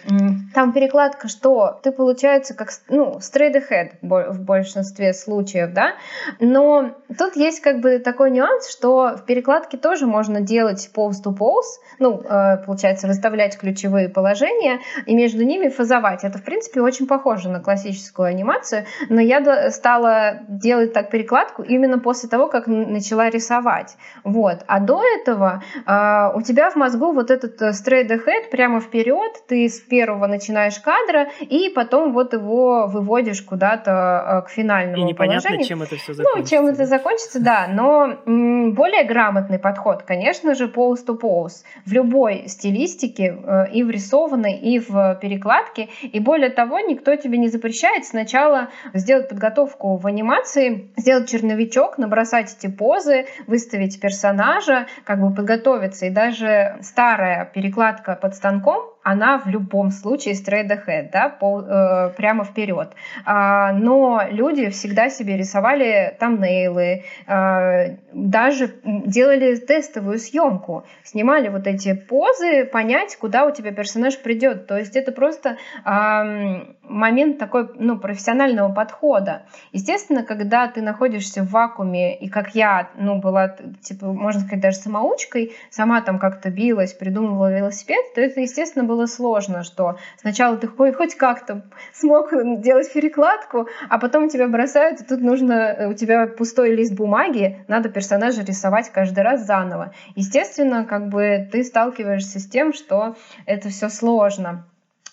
[0.54, 1.78] Там перекладка что?
[1.82, 5.94] Ты, получается, как, ну, straight ahead в большинстве случаев, да?
[6.38, 11.36] Но тут есть как бы такой нюанс, что в перекладке тоже можно делать pose to
[11.36, 16.22] pose, ну, э, получается, выставлять ключевые положения и между ними фазовать.
[16.22, 21.98] Это, в принципе, очень похоже на классическую анимацию, но я стала делать так перекладку именно
[21.98, 23.96] после того, как начала рисовать.
[24.24, 24.58] Вот.
[24.66, 29.32] А до этого э, у тебя в мозгу вот этот э, straight ahead прямо вперед,
[29.48, 35.06] ты с первого начинаешь кадра и потом вот его выводишь куда-то э, к финальному И
[35.06, 35.66] непонятно, положению.
[35.68, 36.56] чем это все закончится.
[36.56, 37.66] Ну, чем это закончится, да.
[37.68, 43.82] Но м, более грамотный подход, конечно же, pose to pose в любой стилистике, э, и
[43.82, 45.88] в рисованной, и в перекладке.
[46.02, 52.54] И более того, никто тебе не запрещает сначала сделать подготовку в анимации, сделать черновичок, набросать
[52.58, 56.06] эти позы, выставить персонажа, как бы подготовиться.
[56.06, 62.10] И даже старая перекладка под станком, она в любом случае straight ahead, да, пол, э,
[62.16, 62.92] прямо вперед.
[63.24, 71.68] А, но люди всегда себе рисовали там нейлы, э, даже делали тестовую съемку, снимали вот
[71.68, 74.66] эти позы, понять, куда у тебя персонаж придет.
[74.66, 79.42] То есть это просто э, момент такой, ну, профессионального подхода.
[79.72, 84.78] Естественно, когда ты находишься в вакууме, и как я, ну, была, типа, можно сказать, даже
[84.78, 90.56] самоучкой, сама там как-то билась, придумывала велосипед, то это, естественно, было было сложно, что сначала
[90.56, 92.30] ты хоть, как-то смог
[92.62, 97.90] делать перекладку, а потом тебя бросают, и тут нужно, у тебя пустой лист бумаги, надо
[97.90, 99.92] персонажа рисовать каждый раз заново.
[100.14, 104.64] Естественно, как бы ты сталкиваешься с тем, что это все сложно.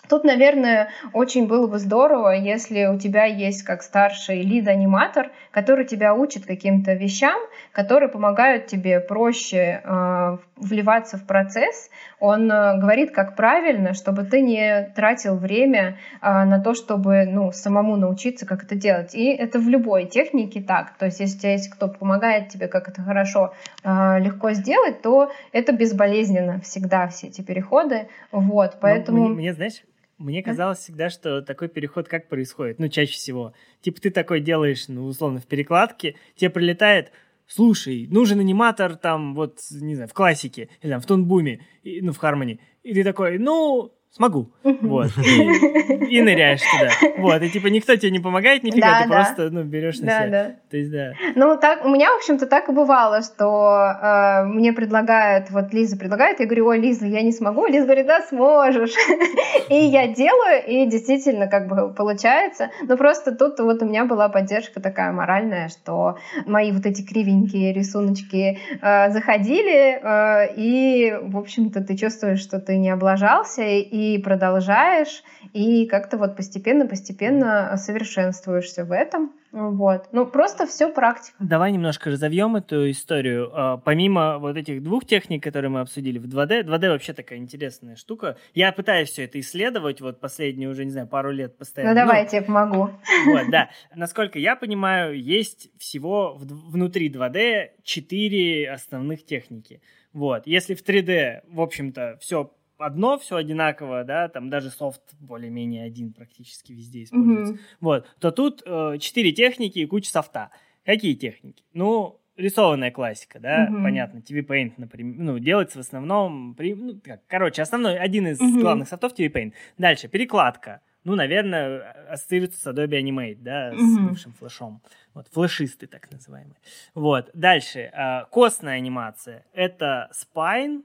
[0.08, 6.14] Тут, наверное, очень было бы здорово, если у тебя есть как старший лид-аниматор, который тебя
[6.14, 7.40] учит каким-то вещам,
[7.70, 11.90] которые помогают тебе проще э, вливаться в процесс.
[12.18, 17.52] Он э, говорит, как правильно, чтобы ты не тратил время э, на то, чтобы ну,
[17.52, 19.14] самому научиться, как это делать.
[19.14, 20.98] И это в любой технике так.
[20.98, 25.02] То есть, если у тебя есть кто помогает тебе, как это хорошо, э, легко сделать,
[25.02, 28.08] то это безболезненно всегда все эти переходы.
[28.32, 29.18] Вот, поэтому...
[29.18, 29.84] Ну, мне, мне, знаешь,
[30.18, 33.54] мне казалось всегда, что такой переход как происходит, ну, чаще всего.
[33.80, 37.12] Типа ты такой делаешь, ну, условно, в перекладке, тебе прилетает,
[37.46, 42.18] слушай, нужен аниматор там, вот, не знаю, в классике, или там в тонбуме, ну, в
[42.18, 42.60] хармонии.
[42.82, 44.52] И ты такой, ну, смогу.
[44.62, 45.10] Вот.
[45.18, 46.90] И, и ныряешь туда.
[47.18, 47.42] Вот.
[47.42, 49.14] И типа никто тебе не помогает нифига, да, ты да.
[49.14, 50.30] просто ну, берешь на да, себя.
[50.30, 50.54] Да.
[50.70, 51.12] То есть, да.
[51.34, 55.96] Ну, так, у меня, в общем-то, так и бывало, что э, мне предлагают, вот Лиза
[55.96, 57.66] предлагает, я говорю, ой, Лиза, я не смогу.
[57.66, 58.94] Лиза говорит, да, сможешь.
[59.68, 62.70] и я делаю, и действительно как бы получается.
[62.82, 67.72] Но просто тут вот у меня была поддержка такая моральная, что мои вот эти кривенькие
[67.72, 74.18] рисуночки э, заходили, э, и, в общем-то, ты чувствуешь, что ты не облажался, и и
[74.18, 79.32] продолжаешь, и как-то вот постепенно-постепенно совершенствуешься в этом.
[79.52, 80.08] Вот.
[80.10, 81.36] Ну, просто все практика.
[81.38, 83.50] Давай немножко разовьем эту историю.
[83.54, 87.94] А, помимо вот этих двух техник, которые мы обсудили в 2D, 2D вообще такая интересная
[87.94, 88.36] штука.
[88.52, 91.94] Я пытаюсь все это исследовать, вот последние уже, не знаю, пару лет постоянно.
[91.94, 92.90] Ну, давай, ну, я тебе помогу.
[93.26, 93.70] Вот, да.
[93.94, 99.80] Насколько я понимаю, есть всего внутри 2D четыре основных техники.
[100.12, 100.46] Вот.
[100.46, 106.12] Если в 3D, в общем-то, все одно, все одинаково, да, там даже софт более-менее один
[106.12, 107.76] практически везде используется, mm-hmm.
[107.80, 110.50] вот, то тут э, четыре техники и куча софта.
[110.84, 111.64] Какие техники?
[111.72, 113.82] Ну, рисованная классика, да, mm-hmm.
[113.82, 118.40] понятно, TV Paint, например, ну, делается в основном, при, ну, как, короче, основной, один из
[118.40, 118.60] mm-hmm.
[118.60, 119.52] главных софтов TV Paint.
[119.78, 120.80] Дальше, перекладка.
[121.04, 123.78] Ну, наверное, ассоциируется с Adobe Animate, да, mm-hmm.
[123.78, 124.80] с бывшим флешом.
[125.12, 126.56] Вот, флешисты так называемые.
[126.94, 129.44] Вот, дальше, э, костная анимация.
[129.52, 130.82] Это Spine,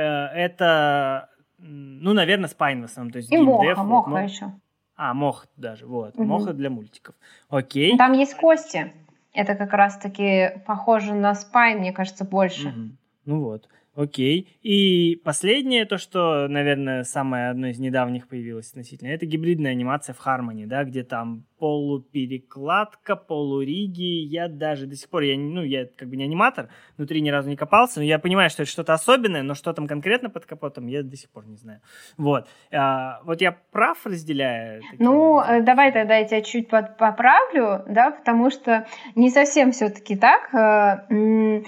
[0.00, 3.12] это, ну, наверное, спайн в основном.
[3.12, 4.52] То есть И моха, деф, моха вот, еще.
[4.96, 6.14] А, мох даже, вот.
[6.14, 6.24] Угу.
[6.24, 7.14] Моха для мультиков.
[7.48, 7.96] Окей.
[7.96, 8.92] Там есть кости.
[9.32, 12.68] Это как раз-таки похоже на спайн, мне кажется, больше.
[12.68, 12.88] Угу.
[13.26, 13.68] Ну вот.
[13.96, 14.58] Окей.
[14.62, 20.24] И последнее, то, что, наверное, самое одно из недавних появилось относительно, это гибридная анимация в
[20.24, 24.02] Harmony, да, где там полуперекладка, полуриги.
[24.26, 27.48] Я даже до сих пор, я, ну, я как бы не аниматор, внутри ни разу
[27.48, 30.88] не копался, но я понимаю, что это что-то особенное, но что там конкретно под капотом,
[30.88, 31.80] я до сих пор не знаю.
[32.18, 32.46] Вот.
[32.70, 34.82] А, вот я прав разделяю?
[34.98, 35.54] Ну, образом?
[35.54, 40.54] Э, давай тогда я тебя чуть поправлю, да, потому что не совсем все-таки так.
[40.54, 41.62] Э,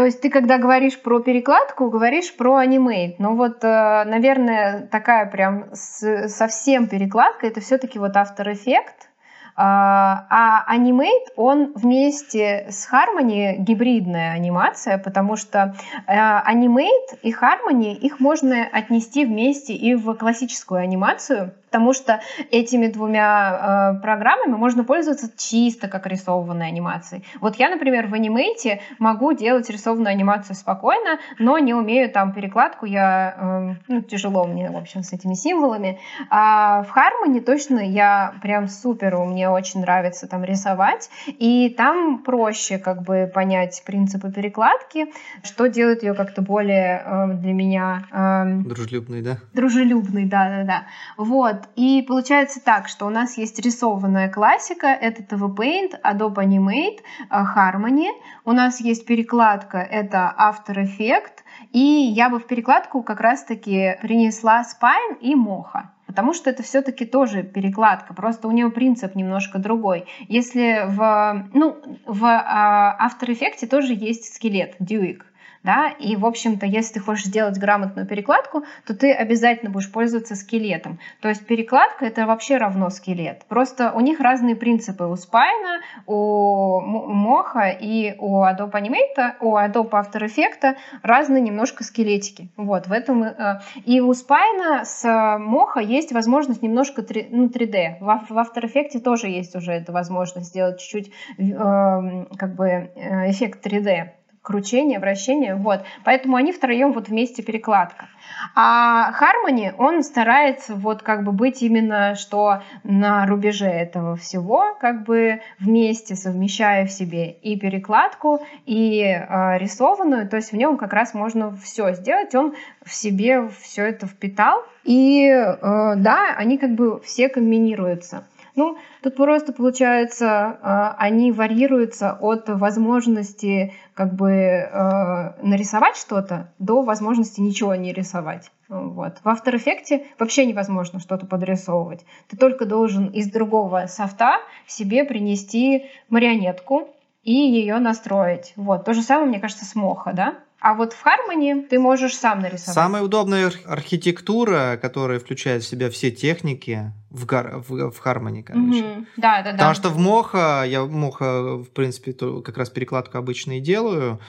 [0.00, 3.18] то есть ты, когда говоришь про перекладку, говоришь про анимейт.
[3.18, 9.10] Но вот, э, наверное, такая прям совсем перекладка, это все-таки вот After Effects,
[9.56, 17.92] а, а Animate, он вместе с Harmony гибридная анимация, потому что э, Animate и Harmony,
[17.92, 24.82] их можно отнести вместе и в классическую анимацию, потому что этими двумя э, программами можно
[24.82, 27.24] пользоваться чисто как рисованной анимацией.
[27.40, 32.86] Вот я, например, в Animate могу делать рисованную анимацию спокойно, но не умею там перекладку,
[32.86, 36.00] я, э, ну, тяжело мне, в общем, с этими символами.
[36.28, 42.78] А в Harmony точно я прям супер, меня очень нравится там рисовать, и там проще
[42.78, 45.06] как бы понять принципы перекладки,
[45.44, 48.02] что делает ее как-то более э, для меня...
[48.10, 49.38] Э, дружелюбный, да?
[49.54, 50.84] Дружелюбный, да-да-да.
[51.16, 57.00] Вот, и получается так, что у нас есть рисованная классика, это TV Paint, Adobe Animate,
[57.30, 58.10] э, Harmony.
[58.44, 61.40] У нас есть перекладка, это After Effects.
[61.72, 65.88] И я бы в перекладку как раз-таки принесла Spine и Mocha.
[66.06, 70.06] Потому что это все-таки тоже перекладка, просто у нее принцип немножко другой.
[70.26, 75.22] Если в, ну, в а, After Effects тоже есть скелет, Duik,
[75.62, 80.34] да, и, в общем-то, если ты хочешь сделать грамотную перекладку, то ты обязательно будешь пользоваться
[80.34, 80.98] скелетом.
[81.20, 83.44] То есть перекладка— это вообще равно скелет.
[83.46, 89.90] Просто у них разные принципы у Spine, у Моха и у Adobe Animate, у Adobe
[89.90, 92.48] After Effects разные немножко скелетики.
[92.56, 93.22] Вот, в этом...
[93.24, 97.98] Э, и у Spine с Моха есть возможность немножко 3, ну, 3D.
[98.00, 103.66] В After Effects тоже есть уже эта возможность сделать чуть-чуть э, как бы э, эффект
[103.66, 105.82] 3D кручение, вращение, вот.
[106.04, 108.08] Поэтому они втроем вот вместе перекладка.
[108.54, 115.04] А Harmony, он старается вот как бы быть именно что на рубеже этого всего, как
[115.04, 120.92] бы вместе совмещая в себе и перекладку, и э, рисованную, то есть в нем как
[120.92, 125.56] раз можно все сделать, он в себе все это впитал, и э,
[125.96, 128.24] да, они как бы все комбинируются.
[128.60, 136.82] Ну, тут просто получается, а, они варьируются от возможности как бы э, нарисовать что-то до
[136.82, 138.50] возможности ничего не рисовать.
[138.68, 139.16] Вот.
[139.24, 142.04] В After Effects вообще невозможно что-то подрисовывать.
[142.28, 144.34] Ты только должен из другого софта
[144.66, 146.88] себе принести марионетку
[147.22, 148.52] и ее настроить.
[148.56, 148.84] Вот.
[148.84, 150.34] То же самое, мне кажется, с Моха, да?
[150.60, 152.74] А вот в Harmony ты можешь сам нарисовать.
[152.74, 157.58] Самая удобная архитектура, которая включает в себя все техники в, гар...
[157.66, 158.82] в, в Harmony, короче.
[158.82, 159.06] Mm-hmm.
[159.16, 159.52] Да, да, да.
[159.52, 164.20] Потому что в Моха, я в Моха, в принципе, как раз перекладку обычно и делаю,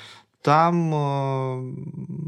[0.42, 1.74] там э,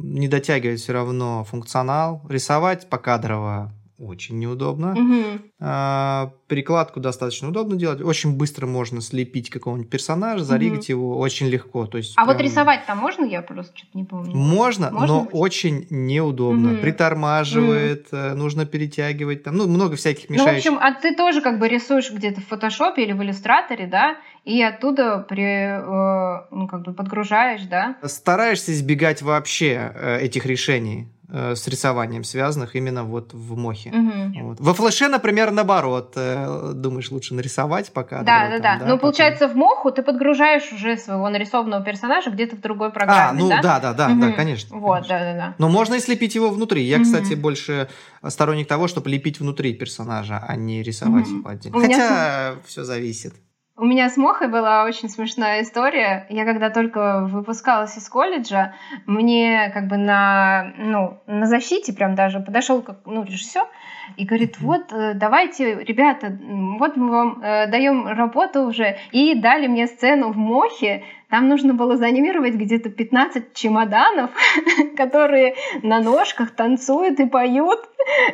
[0.04, 2.22] не дотягивает все равно функционал.
[2.30, 4.94] Рисовать покадрово очень неудобно.
[4.94, 5.40] Угу.
[5.60, 8.02] А, перекладку достаточно удобно делать.
[8.02, 10.92] Очень быстро можно слепить какого-нибудь персонажа, заригать угу.
[10.92, 11.86] его очень легко.
[11.86, 12.36] То есть а прям...
[12.36, 13.26] вот рисовать там можно?
[13.26, 14.36] Я просто что-то не помню.
[14.36, 15.30] Можно, можно но быть?
[15.34, 16.74] очень неудобно.
[16.74, 16.82] Угу.
[16.82, 18.36] Притормаживает, угу.
[18.36, 19.44] нужно перетягивать.
[19.44, 20.72] Там, ну, много всяких мешающих.
[20.72, 23.88] Ну, в общем, а ты тоже как бы рисуешь где-то в фотошопе или в иллюстраторе,
[23.88, 24.18] да?
[24.44, 27.98] И оттуда при, э, ну, как бы подгружаешь, да?
[28.04, 31.13] Стараешься избегать вообще э, этих решений.
[31.36, 33.90] Э, с рисованием связанных именно вот в мохе.
[33.90, 34.44] Угу.
[34.50, 34.60] Вот.
[34.60, 38.22] Во флеше, например, наоборот, э, думаешь, лучше нарисовать пока.
[38.22, 38.78] Да, да, да.
[38.78, 38.86] да.
[38.86, 43.40] Ну, получается, в моху ты подгружаешь уже своего нарисованного персонажа где-то в другой программе.
[43.40, 44.22] А, ну да, да, да, да, угу.
[44.22, 44.78] да конечно.
[44.78, 45.18] Вот, конечно.
[45.18, 45.56] да, да, да.
[45.58, 46.84] Но можно и слепить его внутри.
[46.84, 47.06] Я, угу.
[47.06, 47.90] кстати, больше
[48.28, 51.38] сторонник того, чтобы лепить внутри персонажа, а не рисовать угу.
[51.38, 51.80] его отдельно.
[51.80, 52.56] Хотя меня...
[52.68, 53.34] все зависит.
[53.76, 56.28] У меня с Мохой была очень смешная история.
[56.30, 58.76] Я когда только выпускалась из колледжа,
[59.08, 63.64] мне как бы на, ну, на защите прям даже подошел как, ну, режиссер
[64.16, 66.38] и говорит, вот, э, давайте, ребята,
[66.78, 68.98] вот мы вам э, даем работу уже.
[69.12, 71.04] И дали мне сцену в Мохе,
[71.34, 74.30] там нужно было заанимировать где-то 15 чемоданов,
[74.96, 77.80] которые на ножках танцуют и поют,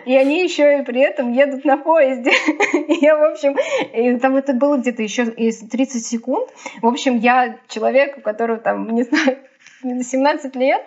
[0.05, 2.31] и они еще и при этом едут на поезде.
[2.89, 3.55] И я, в общем,
[3.93, 6.49] и там это было где-то еще 30 секунд.
[6.81, 9.37] В общем, я человек, у которого там, не знаю,
[10.03, 10.81] 17 лет,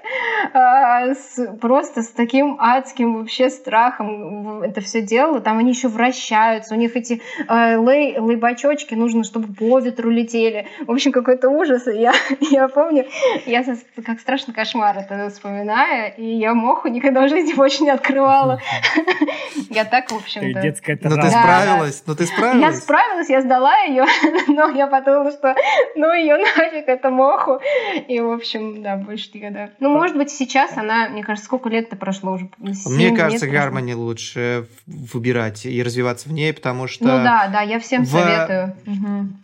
[0.53, 5.41] а, с, просто с таким адским вообще страхом это все делала.
[5.41, 10.67] Там они еще вращаются, у них эти э, лей, лейбачочки нужно, чтобы по ветру летели.
[10.87, 11.87] В общем, какой-то ужас.
[11.87, 13.07] Я, я помню,
[13.47, 13.65] я
[14.05, 18.61] как страшный кошмар это вспоминаю, и я моху никогда в жизни больше не открывала.
[19.71, 20.61] Я так, в общем-то...
[20.61, 22.61] Детская Но ты справилась, но ты справилась.
[22.61, 24.05] Я справилась, я сдала ее,
[24.49, 25.55] но я подумала, что
[25.95, 27.61] ну ее нафиг, это моху.
[28.09, 29.71] И, в общем, да, больше никогда.
[29.81, 32.51] Ну, может быть, сейчас она, мне кажется, сколько лет-то прошло уже?
[32.59, 37.05] Мне кажется, Гармони лучше выбирать и развиваться в ней, потому что...
[37.05, 38.09] Ну да, да, я всем в...
[38.09, 38.77] советую.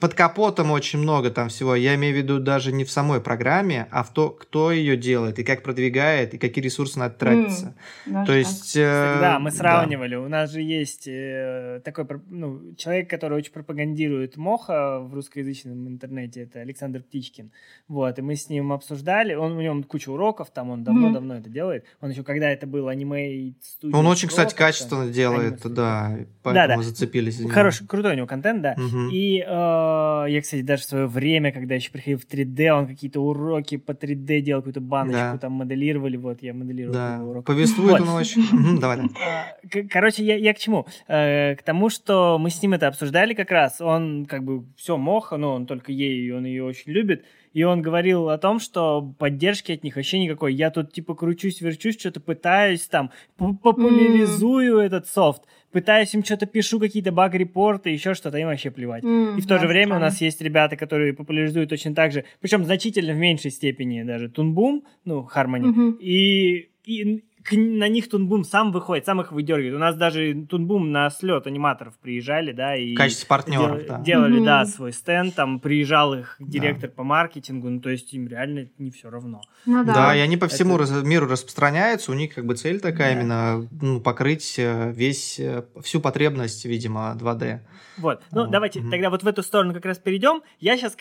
[0.01, 1.75] Под капотом очень много там всего.
[1.75, 5.39] Я имею в виду даже не в самой программе, а в то, кто ее делает,
[5.39, 7.75] и как продвигает, и какие ресурсы надо тратиться.
[8.07, 8.77] Mm, то есть...
[8.77, 10.15] Э, да, мы сравнивали.
[10.15, 10.21] Да.
[10.21, 16.43] У нас же есть э, такой ну, человек, который очень пропагандирует Моха в русскоязычном интернете,
[16.43, 17.51] это Александр Птичкин.
[17.89, 19.39] Вот, и мы с ним обсуждали, далее.
[19.39, 21.41] Он, у него куча уроков, там он давно-давно mm-hmm.
[21.41, 21.85] это делает.
[22.01, 23.53] Он еще, когда это был аниме
[23.93, 26.83] Он очень, кстати, качественно там, делает, да, поэтому да, да.
[26.83, 27.41] зацепились.
[27.51, 28.75] Хороший, крутой у него контент, да.
[28.75, 29.09] Mm-hmm.
[29.13, 33.21] И э, я, кстати, даже в свое время, когда еще приходил в 3D, он какие-то
[33.21, 35.39] уроки по 3D делал, какую-то баночку да.
[35.39, 37.23] там моделировали, вот, я моделировал да.
[37.23, 37.47] урок.
[37.47, 38.81] Повествует он очень.
[38.81, 39.01] Давай.
[39.01, 40.87] А, короче, я, к чему?
[41.07, 43.81] Э, к тому, что мы с ним это обсуждали как раз.
[43.81, 47.83] Он как бы все мох, но он только ей, он ее очень любит и он
[47.83, 50.55] говорил о том, что поддержки от них вообще никакой.
[50.55, 54.83] Я тут типа кручусь, верчусь, что-то пытаюсь там, популяризую mm.
[54.83, 55.43] этот софт,
[55.73, 59.05] пытаюсь им что-то пишу, какие-то баг-репорты, еще что-то, им вообще плевать.
[59.05, 60.07] Mm, и в то да, же время странно.
[60.07, 64.29] у нас есть ребята, которые популяризуют точно так же, причем значительно в меньшей степени даже
[64.29, 65.99] Тунбум, ну, Harmony, mm-hmm.
[66.01, 67.23] и и
[67.53, 69.75] на них Тунбум сам выходит, сам их выдергивает.
[69.75, 72.95] У нас даже Тунбум на слет аниматоров приезжали, да, и...
[72.95, 73.99] В качестве партнеров, дел, да.
[74.01, 74.45] Делали, Мгм.
[74.45, 78.91] да, свой стенд, там приезжал их директор по маркетингу, ну, то есть им реально не
[78.91, 79.41] все равно.
[79.67, 79.95] Ну да.
[79.95, 83.15] Да, и они по всему Это- раз- миру распространяются, у них как бы цель такая
[83.15, 83.21] Да.
[83.21, 87.61] именно ну, покрыть э, весь, э, всю потребность, видимо, 2D.
[87.99, 88.23] Вот.
[88.33, 88.51] Ну, Вот.
[88.51, 88.91] давайте Мгм.
[88.91, 90.43] тогда вот в эту сторону как раз перейдем.
[90.61, 90.97] Я сейчас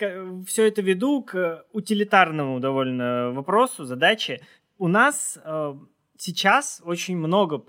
[0.48, 4.42] все это веду к утилитарному довольно вопросу, задаче.
[4.80, 5.74] У нас э,
[6.18, 7.64] сейчас очень много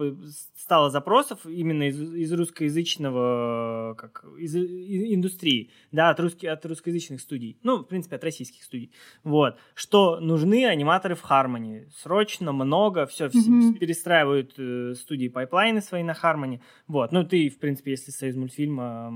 [0.54, 7.20] стало запросов именно из, из русскоязычного, как, из, и- индустрии, да, от, русски, от русскоязычных
[7.20, 8.92] студий, ну, в принципе, от российских студий,
[9.24, 13.74] вот, что нужны аниматоры в Harmony, срочно, много, все, Мгм.
[13.74, 19.12] перестраивают э, студии пайплайны свои на Harmony, вот, ну, ты, в принципе, если Союзмультфильма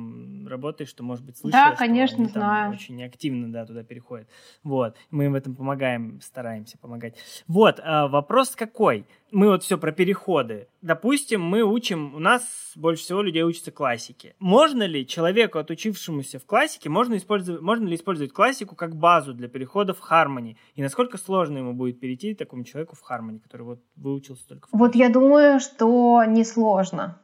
[0.48, 2.72] работаешь, то, может быть, слышала, Да, что конечно, они там знаю.
[2.72, 4.28] очень активно, да, туда переходят,
[4.62, 7.14] вот, мы им в этом помогаем, стараемся помогать.
[7.46, 9.06] Вот, а, вопрос какой?
[9.32, 10.68] Мы вот все про переходы.
[10.82, 12.42] Допустим, мы учим, у нас
[12.76, 14.34] больше всего людей учатся классике.
[14.38, 19.48] Можно ли человеку, отучившемуся в классике, можно, использовать, можно ли использовать классику как базу для
[19.48, 20.56] перехода в Harmony?
[20.74, 24.78] И насколько сложно ему будет перейти такому человеку в Harmony, который вот выучился только в
[24.78, 27.21] Вот я думаю, что несложно.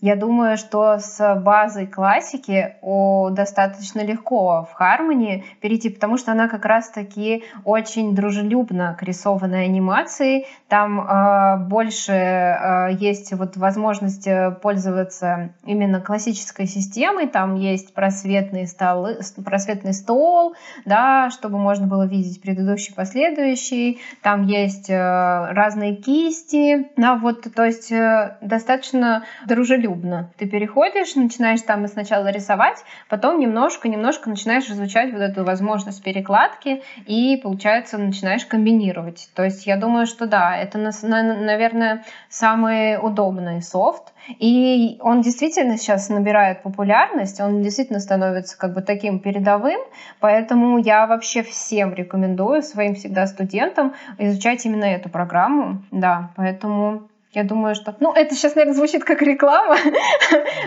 [0.00, 6.48] Я думаю, что с базой классики о, достаточно легко в Harmony перейти, потому что она
[6.48, 10.46] как раз-таки очень дружелюбно к рисованной анимации.
[10.68, 17.26] Там э, больше э, есть вот возможность э, пользоваться именно классической системой.
[17.26, 20.54] Там есть просветный, столы, просветный стол,
[20.86, 24.00] да, чтобы можно было видеть предыдущий, последующий.
[24.22, 26.88] Там есть э, разные кисти.
[26.96, 29.89] Да, вот, то есть э, достаточно дружелюбно.
[30.36, 37.38] Ты переходишь, начинаешь там сначала рисовать, потом немножко-немножко начинаешь изучать вот эту возможность перекладки и,
[37.42, 39.30] получается, начинаешь комбинировать.
[39.34, 44.12] То есть я думаю, что да, это, наверное, самый удобный софт.
[44.38, 49.80] И он действительно сейчас набирает популярность, он действительно становится как бы таким передовым,
[50.20, 55.82] поэтому я вообще всем рекомендую, своим всегда студентам, изучать именно эту программу.
[55.90, 57.94] Да, поэтому я думаю, что...
[58.00, 59.76] Ну, это сейчас, наверное, звучит как реклама.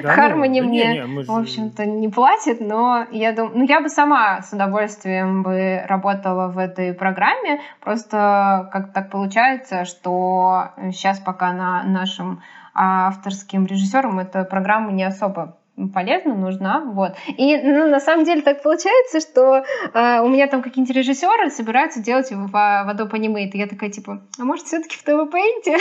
[0.01, 3.57] Да, ну, да мне, не, не, мы В общем-то, не платит, но я думаю...
[3.57, 7.61] Ну, я бы сама с удовольствием бы работала в этой программе.
[7.81, 12.41] Просто как так получается, что сейчас пока на нашим
[12.73, 15.57] авторским режиссерам эта программа не особо
[15.93, 17.13] полезна, нужна, вот.
[17.27, 19.63] И ну, на самом деле так получается, что
[19.93, 23.89] э, у меня там какие-нибудь режиссеры собираются делать в, в Adobe Animate, и я такая
[23.89, 25.77] типа, а может все-таки в TV Paint?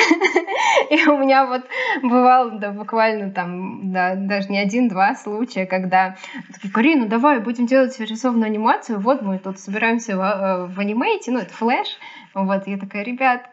[0.91, 1.63] И у меня вот
[2.03, 6.17] бывало да, буквально там да, даже не один-два случая, когда
[6.53, 11.23] такие, Карина, давай будем делать рисованную анимацию, вот мы тут собираемся в, э, в Animate,
[11.27, 11.99] ну это флэш,
[12.35, 13.51] вот, я такая, ребят,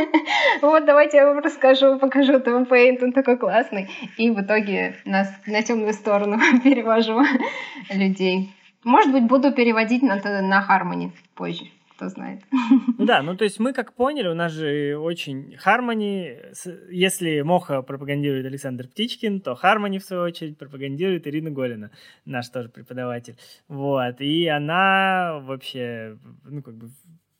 [0.62, 3.88] вот давайте я вам расскажу, покажу TVPaint, он такой классный.
[4.16, 7.20] И в итоге нас на темную сторону перевожу
[7.94, 8.50] людей.
[8.84, 11.64] Может быть, буду переводить на, на Harmony позже,
[11.96, 12.42] кто знает.
[12.98, 15.56] Да, ну то есть мы как поняли, у нас же очень
[16.52, 21.90] с- если Моха пропагандирует Александр Птичкин, то Harmony в свою очередь пропагандирует Ирина Голина,
[22.24, 23.36] наш тоже преподаватель.
[23.66, 26.90] Вот, и она вообще, ну как бы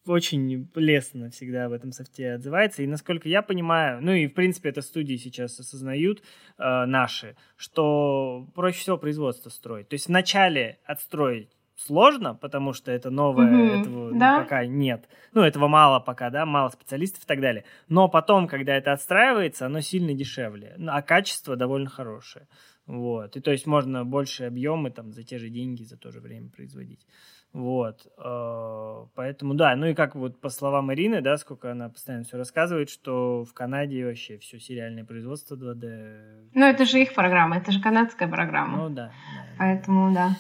[0.07, 2.82] очень лестно всегда в этом софте отзывается.
[2.82, 6.20] И насколько я понимаю, ну и в принципе это студии сейчас осознают
[6.59, 9.88] э, наши, что проще всего производство строить.
[9.88, 14.40] То есть вначале отстроить сложно, потому что это новое, Мгм, этого ну, да.
[14.40, 15.09] пока нет.
[15.32, 17.64] Ну, этого мало пока, да, мало специалистов и так далее.
[17.88, 22.48] Но потом, когда это отстраивается, оно сильно дешевле, Ну, а качество довольно хорошее.
[22.86, 23.36] Вот.
[23.36, 26.50] И то есть можно больше объемы там за те же деньги, за то же время
[26.50, 27.07] производить.
[27.53, 28.07] Вот.
[28.18, 32.36] э, Поэтому, да, ну и как вот по словам Ирины, да, сколько она постоянно все
[32.36, 36.51] рассказывает, что в Канаде вообще все сериальное производство 2D.
[36.53, 38.76] Ну, это же их программа, это же канадская программа.
[38.76, 39.07] Ну да.
[39.07, 39.12] да.
[39.59, 40.36] Поэтому, да.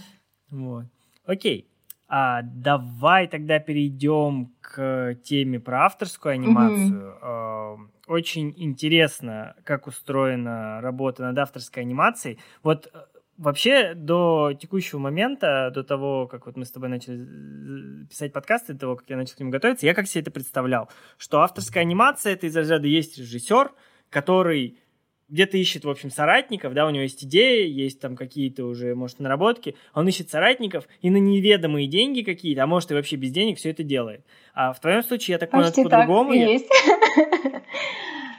[0.50, 0.84] Вот.
[1.24, 1.68] Окей.
[2.08, 7.18] А, давай тогда перейдем к теме про авторскую анимацию.
[7.20, 7.76] А,
[8.06, 12.38] очень интересно, как устроена работа над авторской анимацией.
[12.62, 12.98] Вот э,
[13.38, 18.80] вообще до текущего момента, до того, как вот мы с тобой начали писать подкасты, до
[18.80, 22.32] того, как я начал к ним готовиться, я как себе это представлял, что авторская анимация
[22.32, 23.72] это из разряда есть режиссер,
[24.10, 24.78] который
[25.28, 29.18] где-то ищет, в общем, соратников, да, у него есть идеи, есть там какие-то уже, может,
[29.18, 33.58] наработки, он ищет соратников и на неведомые деньги какие-то, а может и вообще без денег
[33.58, 34.24] все это делает.
[34.54, 36.32] А в твоем случае, я так понял, Почти так по-другому.
[36.32, 36.68] и есть.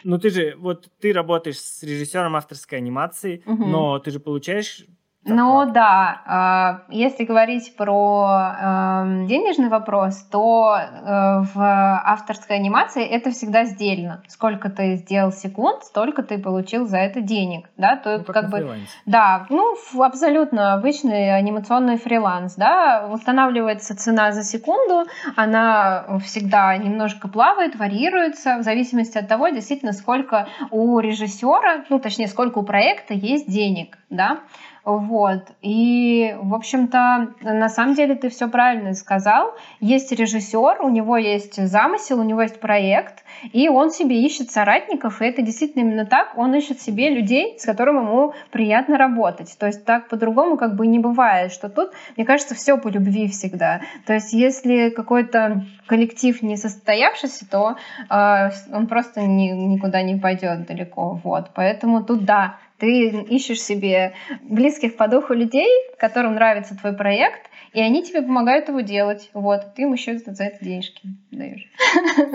[0.04, 3.70] Ну ты же, вот ты работаешь с режиссером авторской анимации, Мгм.
[3.72, 4.86] но ты же получаешь
[5.28, 13.32] Ну да, а, если говорить про эм, денежный вопрос, то э, в авторской анимации это
[13.32, 14.24] всегда сдельно.
[14.28, 18.50] Сколько ты сделал секунд, столько ты получил за это денег, да, то ну, как, как
[18.50, 18.88] бы, фрилансе.
[19.06, 27.76] да, ну абсолютно обычный анимационный фриланс, да, устанавливается цена за секунду, она всегда немножко плавает,
[27.76, 33.50] варьируется в зависимости от того, действительно, сколько у режиссера, ну точнее, сколько у проекта есть
[33.50, 34.40] денег, да.
[34.88, 35.42] Вот.
[35.62, 39.54] И, в общем-то, на самом деле ты все правильно сказал.
[39.82, 45.22] Есть режиссер, у него есть замысел, у него есть проект, и он себе ищет соратников,
[45.22, 46.38] и это действительно именно так.
[46.38, 49.58] Он ищет себе людей, с которыми ему приятно работать.
[49.60, 53.28] То есть так по-другому как бы не бывает, что тут, мне кажется, все по любви
[53.28, 53.82] всегда.
[54.06, 57.76] То есть если какой-то коллектив не состоявшийся, то
[58.10, 61.20] э, он просто ни, никуда не пойдет далеко.
[61.26, 61.52] Вот.
[61.54, 67.80] Поэтому тут да, ты ищешь себе близких по духу людей, которым нравится твой проект, и
[67.80, 69.30] они тебе помогают его делать.
[69.34, 71.02] Вот, ты им еще за это денежки
[71.32, 71.68] даешь.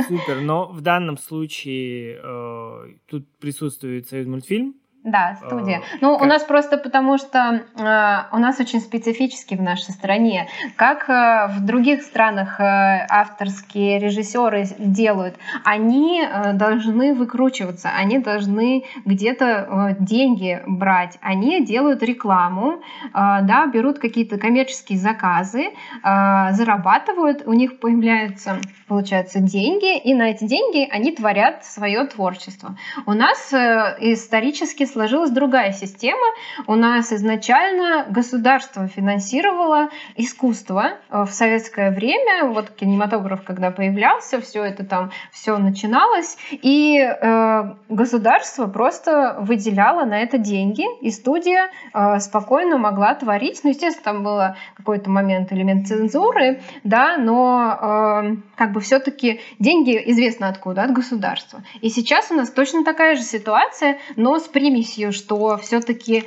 [0.09, 4.75] Супер, но в данном случае э, тут присутствует Союз мультфильм,
[5.05, 5.79] да, студия.
[5.79, 6.23] А, ну, как...
[6.23, 10.49] у нас просто потому, что э, у нас очень специфически в нашей стране.
[10.77, 15.35] Как э, в других странах э, авторские режиссеры делают,
[15.65, 23.67] они э, должны выкручиваться, они должны где-то э, деньги брать, они делают рекламу, э, да,
[23.67, 30.89] берут какие-то коммерческие заказы, э, зарабатывают, у них появляются, получается, деньги, и на эти деньги
[30.89, 32.77] они творят свое творчество.
[33.05, 36.27] У нас э, исторически сложилась другая система.
[36.67, 42.45] У нас изначально государство финансировало искусство э, в советское время.
[42.45, 46.37] Вот кинематограф, когда появлялся, все это там, все начиналось.
[46.51, 53.61] И э, государство просто выделяло на это деньги, и студия э, спокойно могла творить.
[53.65, 54.41] Ну, естественно, там был
[54.75, 61.63] какой-то момент, элемент цензуры, да, но э, как бы все-таки деньги известно откуда, от государства.
[61.81, 66.25] И сейчас у нас точно такая же ситуация, но с примесью примесью, что все-таки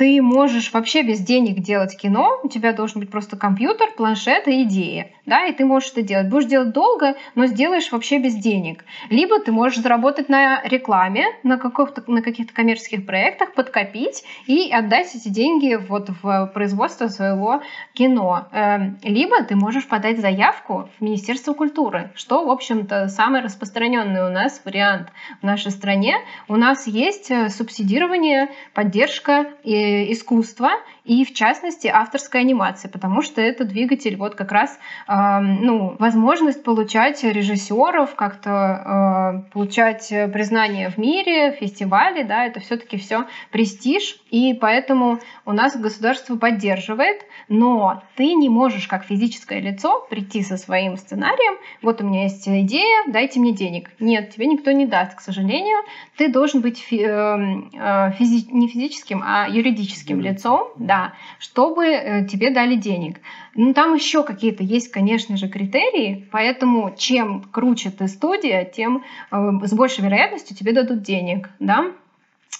[0.00, 4.62] ты можешь вообще без денег делать кино, у тебя должен быть просто компьютер, планшет и
[4.62, 6.30] идея, да, и ты можешь это делать.
[6.30, 8.86] Будешь делать долго, но сделаешь вообще без денег.
[9.10, 15.14] Либо ты можешь заработать на рекламе, на, каких-то, на каких-то коммерческих проектах, подкопить и отдать
[15.14, 17.60] эти деньги вот в производство своего
[17.92, 18.48] кино.
[18.52, 24.30] Эм, либо ты можешь подать заявку в Министерство культуры, что, в общем-то, самый распространенный у
[24.30, 25.08] нас вариант
[25.42, 26.16] в нашей стране.
[26.48, 30.70] У нас есть э, субсидирование, поддержка и искусства
[31.04, 34.78] и, в частности, авторской анимации, потому что это двигатель вот как раз
[35.08, 42.96] э, ну, возможность получать режиссеров, как-то э, получать признание в мире, фестивали, да, это все-таки
[42.96, 50.06] все престиж, и поэтому у нас государство поддерживает, но ты не можешь как физическое лицо
[50.10, 53.90] прийти со своим сценарием, вот у меня есть идея, дайте мне денег.
[53.98, 55.78] Нет, тебе никто не даст, к сожалению.
[56.16, 62.24] Ты должен быть фи- э, физи- не физическим, а юридическим юридическим лицом, да, чтобы э,
[62.26, 63.20] тебе дали денег.
[63.54, 69.50] Ну, там еще какие-то есть, конечно же, критерии, поэтому чем круче ты студия, тем э,
[69.62, 71.92] с большей вероятностью тебе дадут денег, да.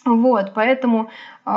[0.05, 1.11] Вот, поэтому
[1.45, 1.51] э,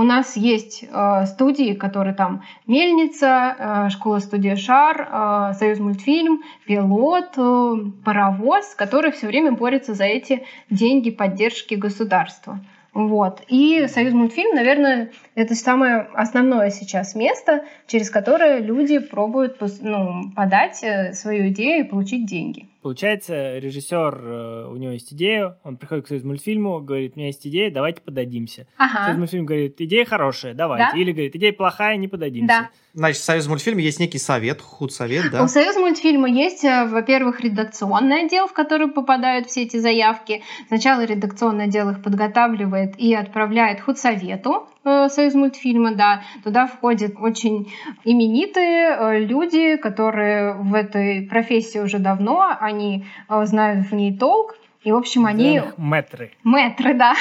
[0.00, 6.42] у нас есть э, студии, которые там Мельница, э, школа студия Шар, э, Союз мультфильм,
[6.64, 12.60] Пилот, э, Паровоз, которые все время борются за эти деньги поддержки государства.
[12.98, 13.42] Вот.
[13.46, 20.82] И Союз мультфильм, наверное, это самое основное сейчас место, через которое люди пробуют ну, подать
[20.82, 22.66] э, свою идею и получить деньги.
[22.82, 27.28] Получается, режиссер, э, у него есть идея, он приходит к Союз мультфильму, говорит, у меня
[27.28, 28.68] есть идея, давайте подадимся.
[28.76, 29.06] Ага.
[29.06, 30.88] Союз мультфильм говорит, идея хорошая, давайте.
[30.92, 30.98] Да?
[30.98, 32.46] Или говорит, идея плохая, не подадимся.
[32.46, 32.70] Да.
[32.94, 35.42] Значит, Союз мультфильма есть некий совет, худсовет, да?
[35.42, 40.42] У Союз мультфильма есть, э, во-первых, редакционный отдел, в который попадают все эти заявки.
[40.68, 44.68] Сначала редакционный отдел их подготавливает и отправляет худсовету,
[45.08, 46.22] Союз мультфильма, да.
[46.44, 47.72] Туда входят очень
[48.04, 54.92] именитые э, люди, которые в этой профессии уже давно, они знают в ней толк, и,
[54.92, 55.60] в общем, они...
[55.76, 56.30] Метры.
[56.44, 57.14] Метры, да,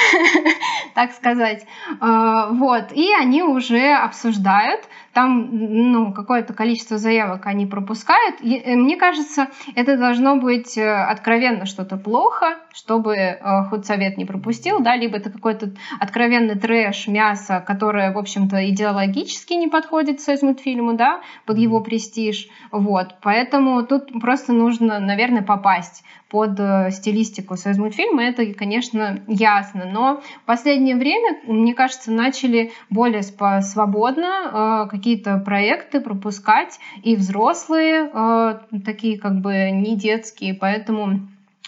[0.93, 1.65] так сказать.
[1.99, 2.91] Вот.
[2.93, 4.81] И они уже обсуждают,
[5.17, 8.35] там ну, какое-то количество заявок они пропускают.
[8.39, 14.25] И, э, мне кажется, это должно быть э, откровенно что-то плохо, чтобы э, худсовет не
[14.25, 20.93] пропустил, да, либо это какой-то откровенный трэш, мясо, которое, в общем-то, идеологически не подходит союзмультфильму,
[20.93, 26.59] да, под его престиж, вот, поэтому тут просто нужно, наверное, попасть под
[26.91, 34.89] стилистику союзмультфильма, это, конечно, ясно, но в последнее время, мне кажется, начали более свободно э,
[35.07, 41.21] какие-то проекты пропускать и взрослые, э, такие как бы не детские, поэтому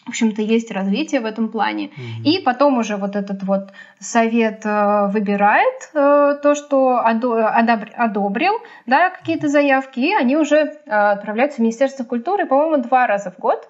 [0.06, 1.86] в общем-то, есть развитие в этом плане.
[1.86, 2.24] Mm-hmm.
[2.26, 3.70] И потом уже вот этот вот
[4.00, 8.54] совет э, выбирает э, то, что одобр, одобрил,
[8.88, 13.40] да, какие-то заявки, и они уже э, отправляются в Министерство культуры, по-моему, два раза в
[13.40, 13.70] год,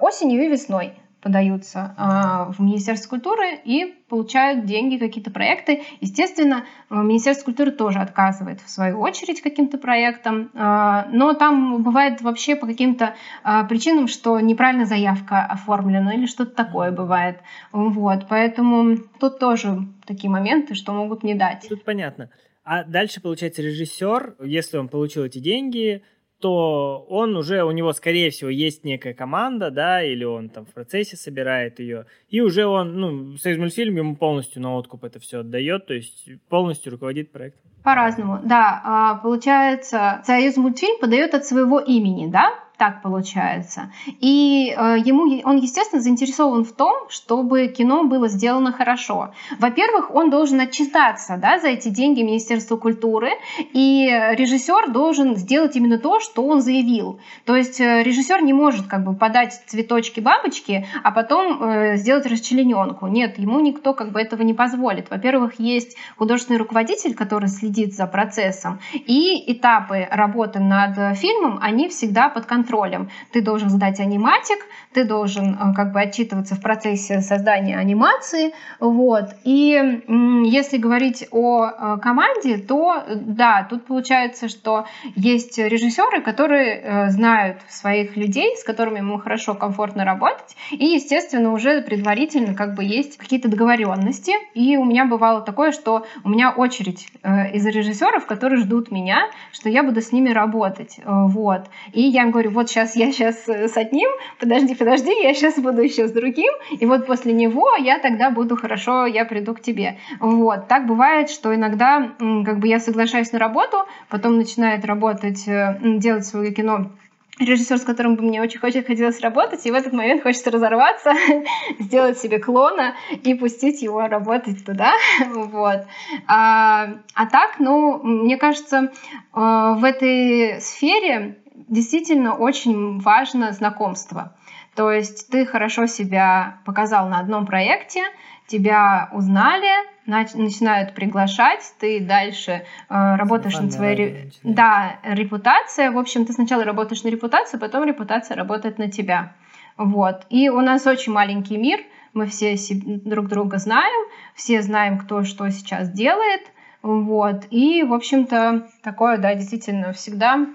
[0.00, 5.82] осенью и весной подаются а, в Министерство культуры и получают деньги, какие-то проекты.
[6.00, 12.54] Естественно, Министерство культуры тоже отказывает в свою очередь каким-то проектам, а, но там бывает вообще
[12.54, 17.40] по каким-то а, причинам, что неправильно заявка оформлена или что-то такое бывает.
[17.72, 21.66] Вот, поэтому тут тоже такие моменты, что могут не дать.
[21.68, 22.30] Тут понятно.
[22.64, 26.02] А дальше, получается, режиссер, если он получил эти деньги,
[26.40, 30.72] то он уже, у него, скорее всего, есть некая команда, да, или он там в
[30.74, 35.40] процессе собирает ее, и уже он, ну, Союз мультфильм ему полностью на откуп это все
[35.40, 37.70] отдает, то есть полностью руководит проектом.
[37.82, 38.82] По-разному, да.
[38.84, 43.90] А, получается, Союз мультфильм подает от своего имени, да, так получается.
[44.20, 49.32] И э, ему, он, естественно, заинтересован в том, чтобы кино было сделано хорошо.
[49.58, 53.30] Во-первых, он должен отчитаться да, за эти деньги Министерству культуры,
[53.72, 57.18] и режиссер должен сделать именно то, что он заявил.
[57.44, 63.06] То есть э, режиссер не может как бы подать цветочки-бабочки, а потом э, сделать расчлененку.
[63.06, 65.10] Нет, ему никто как бы этого не позволит.
[65.10, 72.28] Во-первых, есть художественный руководитель, который следит за процессом, и этапы работы над фильмом, они всегда
[72.28, 73.08] под контролем контролем.
[73.32, 74.58] Ты должен сдать аниматик,
[74.92, 78.52] ты должен э, как бы отчитываться в процессе создания анимации.
[78.80, 79.24] Вот.
[79.44, 80.02] И
[80.44, 87.58] если говорить о э, команде, то да, тут получается, что есть режиссеры, которые э, знают
[87.68, 90.56] своих людей, с которыми ему хорошо, комфортно работать.
[90.70, 94.32] И, естественно, уже предварительно как бы есть какие-то договоренности.
[94.54, 97.08] И у меня бывало такое, что у меня очередь
[97.52, 100.98] из режиссеров, которые ждут меня, что я буду с ними работать.
[101.04, 101.66] Вот.
[101.92, 104.08] И я им говорю, вот сейчас я сейчас э, с одним,
[104.40, 108.56] подожди, подожди, я сейчас буду еще с другим, и вот после него я тогда буду
[108.56, 109.98] хорошо, я приду к тебе.
[110.18, 110.66] Вот.
[110.66, 113.76] Так бывает, что иногда как бы я соглашаюсь на работу,
[114.08, 116.90] потом начинает работать, э, делать свое кино
[117.38, 121.12] режиссер, с которым бы мне очень хотелось работать, и в этот момент хочется разорваться,
[121.78, 124.92] сделать себе клона и пустить его работать туда.
[125.34, 125.84] вот.
[126.26, 128.90] а, а так, ну, мне кажется, э,
[129.34, 131.36] в этой сфере
[131.68, 134.34] действительно очень важно знакомство.
[134.74, 138.04] То есть ты хорошо себя показал на одном проекте,
[138.46, 139.70] тебя узнали,
[140.06, 144.30] начинают приглашать, ты дальше э, работаешь над своей ре...
[144.44, 145.90] да, репутация.
[145.90, 149.32] В общем, ты сначала работаешь на репутацию, потом репутация работает на тебя.
[149.76, 150.26] Вот.
[150.30, 151.80] И у нас очень маленький мир,
[152.14, 156.42] мы все друг друга знаем, все знаем, кто что сейчас делает.
[156.82, 157.46] Вот.
[157.50, 160.46] И, в общем-то, такое, да, действительно, всегда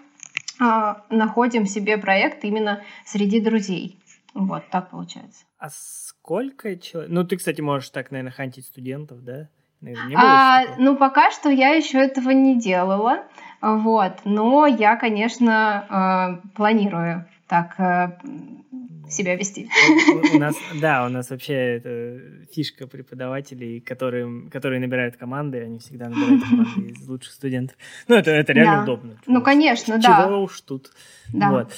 [1.10, 4.00] находим себе проект именно среди друзей.
[4.34, 5.44] Вот так получается.
[5.58, 7.12] А сколько человек?
[7.12, 9.50] Ну, ты, кстати, можешь так, наверное, хантить студентов, да?
[9.82, 13.24] Наверное, а, ну, пока что я еще этого не делала.
[13.62, 14.20] Вот.
[14.26, 18.18] Но я, конечно, а, планирую так э,
[19.10, 19.70] себя вести.
[20.08, 25.80] У, у нас, да, у нас вообще это фишка преподавателей, которые, которые набирают команды, они
[25.80, 27.76] всегда набирают команды из лучших студентов.
[28.08, 28.84] Ну, это, это реально да.
[28.84, 29.18] удобно.
[29.28, 30.24] Ну, конечно, чего да.
[30.28, 30.92] Чего уж тут.
[31.34, 31.52] Да.
[31.52, 31.74] Вот.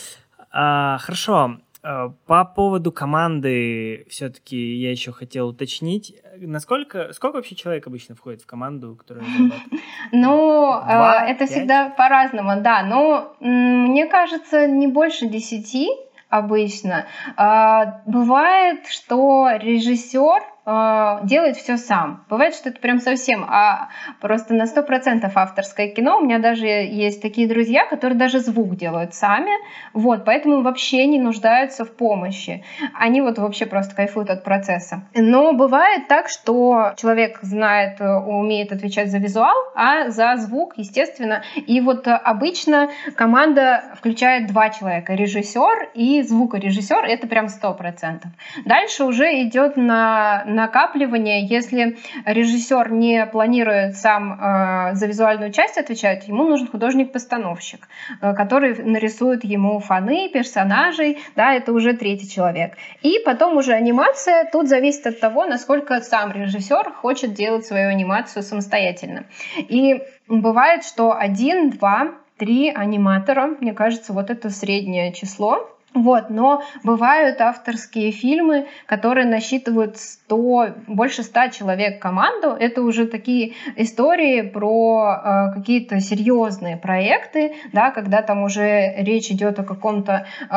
[0.51, 1.59] А, хорошо.
[1.84, 8.42] А, по поводу команды все-таки я еще хотел уточнить, насколько, сколько вообще человек обычно входит
[8.42, 9.26] в команду, которая
[10.14, 11.50] Ну, Два, это 5?
[11.50, 12.84] всегда по-разному, да.
[12.84, 15.90] Но мне кажется, не больше десяти
[16.30, 17.06] обычно.
[17.36, 22.26] А, бывает, что режиссер э, делает все сам.
[22.30, 23.89] Бывает, что это прям совсем, а
[24.22, 26.18] просто на 100% авторское кино.
[26.18, 29.51] У меня даже есть такие друзья, которые даже звук делают сами,
[29.93, 32.64] вот, поэтому вообще не нуждаются в помощи.
[32.93, 35.03] Они вот вообще просто кайфуют от процесса.
[35.14, 41.43] Но бывает так, что человек знает, э, умеет отвечать за визуал, а за звук, естественно.
[41.55, 48.24] И вот обычно команда включает два человека, режиссер и звукорежиссер, это прям 100%.
[48.66, 56.28] Дальше уже идет на накапливание, если режиссер не планирует сам э, за визуальную часть отвечать,
[56.28, 57.88] ему нужен художник-постановщик,
[58.22, 62.74] э, который нарисует ему фоны, персонажей, да, это уже третий человек.
[63.01, 68.43] И потом уже анимация, тут зависит от того, насколько сам режиссер хочет делать свою анимацию
[68.43, 69.26] самостоятельно.
[69.58, 76.64] И бывает, что один, два, три аниматора, мне кажется, вот это среднее число, Вот, но
[76.84, 82.48] бывают авторские фильмы, которые насчитывают 100, больше 100 человек команду.
[82.60, 89.60] Это уже такие истории про э, какие-то серьезные проекты, да, когда там уже речь идет
[89.60, 90.56] о каком-то э,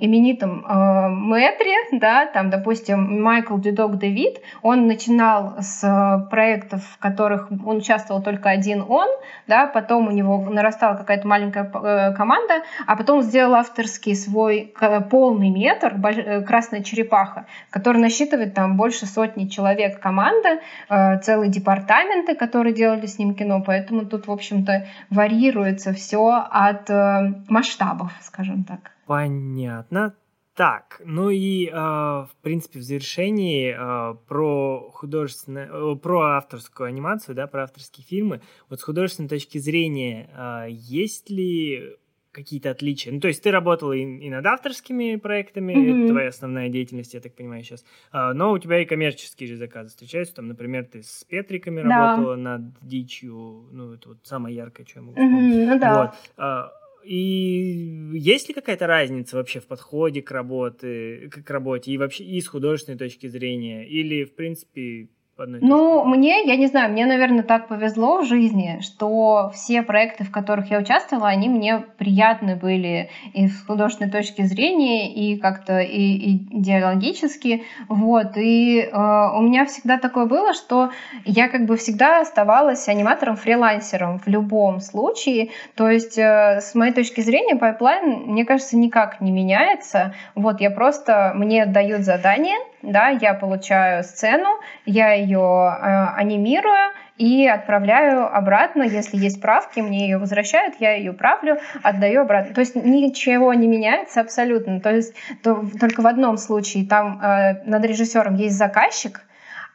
[0.00, 7.50] именитом э, мэтре, да, там, допустим, Майкл Дюдок Дэвид, он начинал с проектов, в которых
[7.50, 9.08] он участвовал только один он,
[9.46, 14.69] да, потом у него нарастала какая-то маленькая э, команда, а потом сделал авторский свой
[15.10, 22.34] полный метр, э, красная черепаха, который насчитывает там больше сотни человек команда, э, целые департаменты,
[22.34, 28.64] которые делали с ним кино, поэтому тут, в общем-то, варьируется все от э, масштабов, скажем
[28.64, 28.92] так.
[29.06, 30.14] Понятно.
[30.54, 37.34] Так, ну и, э, в принципе, в завершении э, про художественную, э, про авторскую анимацию,
[37.34, 38.42] да, про авторские фильмы.
[38.68, 41.96] Вот с художественной точки зрения, э, есть ли
[42.32, 43.12] какие-то отличия?
[43.12, 46.04] Ну, то есть ты работала и, и над авторскими проектами, mm-hmm.
[46.04, 47.84] это твоя основная деятельность, я так понимаю, сейчас.
[48.12, 50.36] А, но у тебя и коммерческие же заказы встречаются.
[50.36, 51.88] Там, например, ты с Петриками да.
[51.88, 53.68] работала над дичью.
[53.72, 55.54] Ну, это вот самое яркое, что я могу вспомнить.
[55.54, 56.02] Mm-hmm, ну, да.
[56.02, 56.10] Вот.
[56.36, 56.72] А,
[57.04, 62.40] и есть ли какая-то разница вообще в подходе к работе, к работе и вообще и
[62.40, 63.86] с художественной точки зрения?
[63.86, 65.08] Или, в принципе,
[65.40, 70.24] одной Ну, мне, я не знаю, мне, наверное, так повезло в жизни, что все проекты,
[70.24, 75.80] в которых я участвовала, они мне приятны были и с художественной точки зрения, и как-то
[75.80, 80.90] и, и идеологически, вот, и э, у меня всегда такое было, что
[81.24, 87.20] я как бы всегда оставалась аниматором-фрилансером в любом случае, то есть э, с моей точки
[87.20, 93.34] зрения пайплайн, мне кажется, никак не меняется, вот, я просто, мне дают задание, да, я
[93.34, 94.48] получаю сцену,
[94.86, 101.12] я ее э, анимирую и отправляю обратно, если есть правки, мне ее возвращают, я ее
[101.12, 102.54] правлю, отдаю обратно.
[102.54, 104.80] То есть ничего не меняется абсолютно.
[104.80, 109.20] То есть то, только в одном случае там э, над режиссером есть заказчик,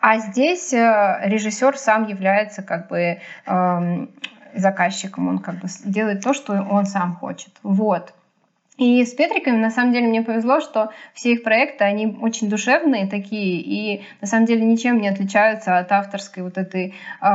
[0.01, 4.07] а здесь э, режиссер сам является как бы э,
[4.55, 7.53] заказчиком, он как бы делает то, что он сам хочет.
[7.61, 8.13] Вот.
[8.77, 13.07] И с Петриками, на самом деле, мне повезло, что все их проекты, они очень душевные
[13.07, 17.25] такие, и на самом деле ничем не отличаются от авторской вот этой э,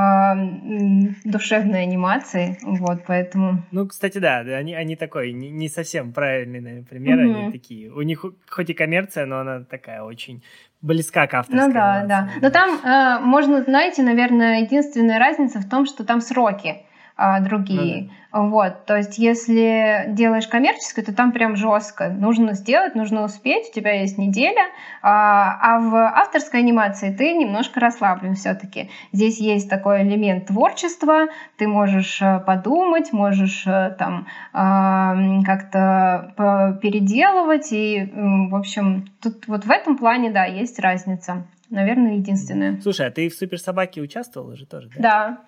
[1.24, 3.62] душевной анимации, вот, поэтому...
[3.70, 7.42] Ну, кстати, да, они, они такой, не, не совсем правильный, наверное, пример, mm-hmm.
[7.42, 10.42] они такие, у них хоть и коммерция, но она такая очень
[10.82, 12.08] близка к авторской Ну да, анимации.
[12.08, 16.82] да, но там э, можно, знаете, наверное, единственная разница в том, что там сроки,
[17.20, 18.02] а, другие.
[18.02, 18.14] Ну, да.
[18.32, 22.08] Вот, то есть, если делаешь коммерческое, то там прям жестко.
[22.08, 24.68] Нужно сделать, нужно успеть, у тебя есть неделя.
[25.02, 28.88] А, а в авторской анимации ты немножко расслаблен все-таки.
[29.12, 31.26] Здесь есть такой элемент творчества,
[31.58, 35.14] ты можешь э, подумать, можешь э, там а,
[35.44, 37.70] как-то переделывать.
[37.72, 41.44] И, в общем, тут вот в этом плане, да, есть разница.
[41.68, 42.80] Наверное, единственное.
[42.80, 45.00] Слушай, а ты в суперсобаке участвовала же тоже, да?
[45.00, 45.38] Да,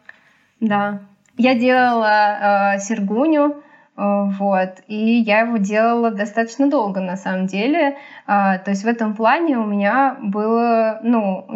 [0.61, 1.01] да.
[1.37, 3.63] Я делала э, Сергуню,
[3.97, 7.97] э, вот, и я его делала достаточно долго, на самом деле.
[8.27, 11.47] Э, то есть в этом плане у меня было, ну,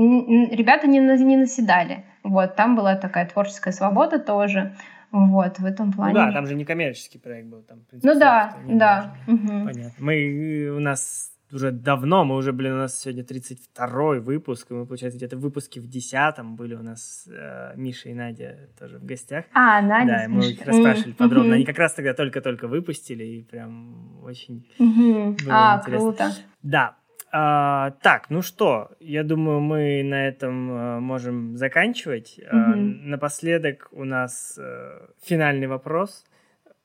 [0.50, 2.04] ребята не, не наседали.
[2.22, 4.74] Вот, там была такая творческая свобода тоже.
[5.12, 6.14] Вот, в этом плане.
[6.14, 7.62] Ну да, там же не коммерческий проект был.
[7.62, 9.14] Там, принципе, ну да, да.
[9.28, 9.64] Угу.
[9.64, 9.92] Понятно.
[9.98, 14.86] Мы, у нас уже давно, мы уже, блин, у нас сегодня 32-й выпуск, и мы,
[14.86, 19.04] получается, где-то в выпуске в 10-м были у нас э, Миша и Надя тоже в
[19.04, 19.44] гостях.
[19.52, 20.06] А, Надя.
[20.06, 21.16] Да, и мы их расспрашивали mm-hmm.
[21.16, 21.54] подробно.
[21.54, 25.44] Они как раз тогда только-только выпустили, и прям очень mm-hmm.
[25.44, 26.00] было а, интересно.
[26.00, 26.32] круто.
[26.62, 26.96] Да.
[27.32, 32.38] А, так, ну что, я думаю, мы на этом а, можем заканчивать.
[32.38, 32.48] Mm-hmm.
[32.50, 36.24] А, напоследок у нас а, финальный вопрос.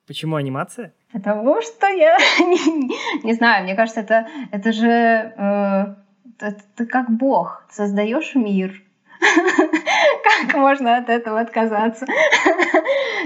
[0.07, 0.93] Почему анимация?
[1.13, 5.95] Потому что я не, не знаю, мне кажется, это, это же э,
[6.41, 8.81] это, ты как Бог, создаешь мир,
[10.47, 12.05] как можно от этого отказаться?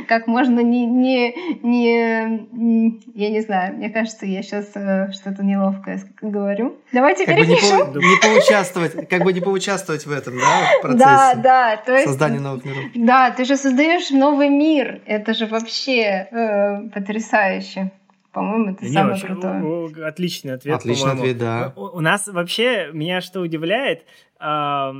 [0.07, 1.33] Как можно не, не,
[1.63, 6.77] не, я не знаю, мне кажется, я сейчас э, что-то неловкое говорю.
[6.91, 7.91] Давайте как перепишем.
[7.93, 11.77] Бы не, не поучаствовать, как бы не поучаствовать в этом, да, в процессе да, да,
[11.77, 12.83] то есть, создания новых миров.
[12.93, 17.91] Да, ты же создаешь новый мир, это же вообще э, потрясающе.
[18.31, 20.07] По-моему, это не, самое очень, крутое.
[20.07, 20.75] Отличный ответ.
[20.75, 21.73] Отличный ответ, да.
[21.77, 24.03] У, у нас вообще меня что удивляет,
[24.41, 24.91] э,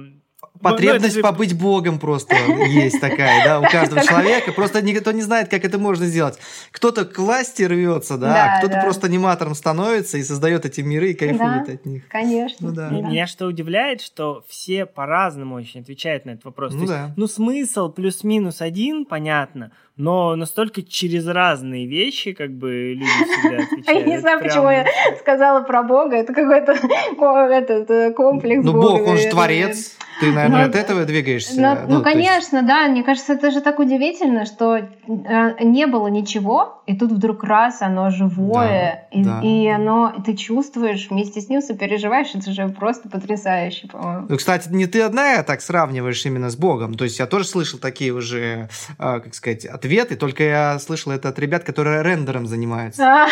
[0.71, 2.35] потребность ну, побыть богом просто
[2.67, 4.51] есть такая, да, у каждого человека.
[4.51, 6.37] Просто никто не знает, как это можно сделать.
[6.71, 11.13] Кто-то к власти рвется, да, а кто-то просто аниматором становится и создает эти миры и
[11.13, 12.07] кайфует от них.
[12.07, 12.71] Конечно.
[12.71, 16.73] Ну Меня что удивляет, что все по-разному очень отвечают на этот вопрос.
[16.73, 23.63] Ну, ну смысл плюс-минус один, понятно, но настолько через разные вещи, как бы люди всегда
[23.63, 23.87] отвечают.
[23.87, 24.85] Я не знаю, почему я
[25.19, 26.73] сказала про Бога, это какой-то
[27.53, 31.59] этот э, комплекс Ну, Бог, он же творец, ты, наверное, ну, от этого двигаешься.
[31.59, 32.67] Ну, ну конечно, есть...
[32.67, 32.87] да.
[32.87, 37.81] Мне кажется, это же так удивительно, что э, не было ничего, и тут вдруг раз
[37.81, 39.41] оно живое, да, и, да.
[39.41, 42.33] и оно, и ты чувствуешь вместе с ним, сопереживаешь.
[42.33, 44.27] Это же просто потрясающе, по-моему.
[44.29, 46.93] Ну, кстати, не ты одна так сравниваешь именно с Богом.
[46.93, 51.29] То есть я тоже слышал такие уже, э, как сказать, ответы, только я слышал это
[51.29, 53.27] от ребят, которые рендером занимаются.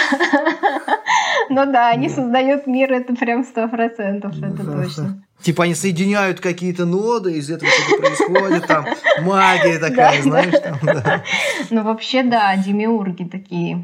[1.50, 5.24] Ну да, они создают мир, это прям сто процентов, это точно.
[5.42, 8.86] Типа они соединяют какие-то ноды, из этого что-то происходит, там
[9.22, 11.24] магия такая, знаешь, там, да.
[11.70, 13.84] Ну вообще, да, демиурги такие.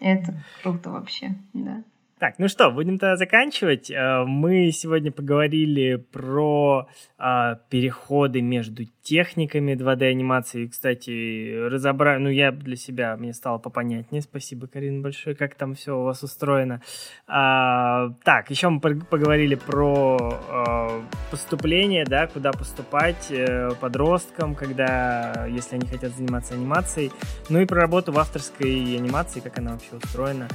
[0.00, 1.84] Это круто вообще, да.
[2.20, 3.90] Так, ну что, будем тогда заканчивать.
[3.90, 6.86] Э, мы сегодня поговорили про
[7.16, 10.66] а, переходы между техниками 2D анимации.
[10.66, 14.22] Кстати, разобрали, ну я для себя, мне стало попонятнее.
[14.22, 16.80] Спасибо, Карина, большое, как там все у вас устроено.
[17.26, 25.76] А, так, еще мы поговорили про а, поступление, да, куда поступать э, подросткам, когда, если
[25.76, 27.12] они хотят заниматься анимацией.
[27.48, 30.48] Ну и про работу в авторской анимации, как она вообще устроена.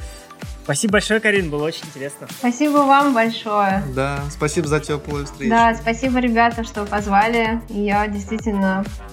[0.65, 2.27] Спасибо большое, Карин, было очень интересно.
[2.39, 3.83] Спасибо вам большое.
[3.95, 5.51] Да, спасибо за теплую встречу.
[5.51, 7.61] Да, спасибо, ребята, что позвали.
[7.69, 8.34] Я действительно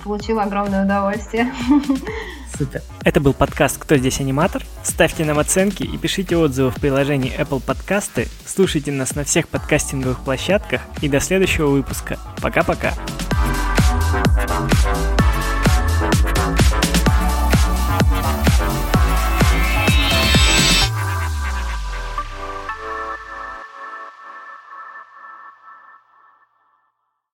[0.05, 1.53] получила огромное удовольствие.
[2.59, 2.83] Супер.
[3.03, 4.63] Это был подкаст «Кто здесь аниматор?».
[4.83, 8.29] Ставьте нам оценки и пишите отзывы в приложении Apple Подкасты.
[8.47, 10.83] Слушайте нас на всех подкастинговых площадках.
[11.01, 12.19] И до следующего выпуска.
[12.41, 12.93] Пока-пока.
[13.33, 13.72] thank you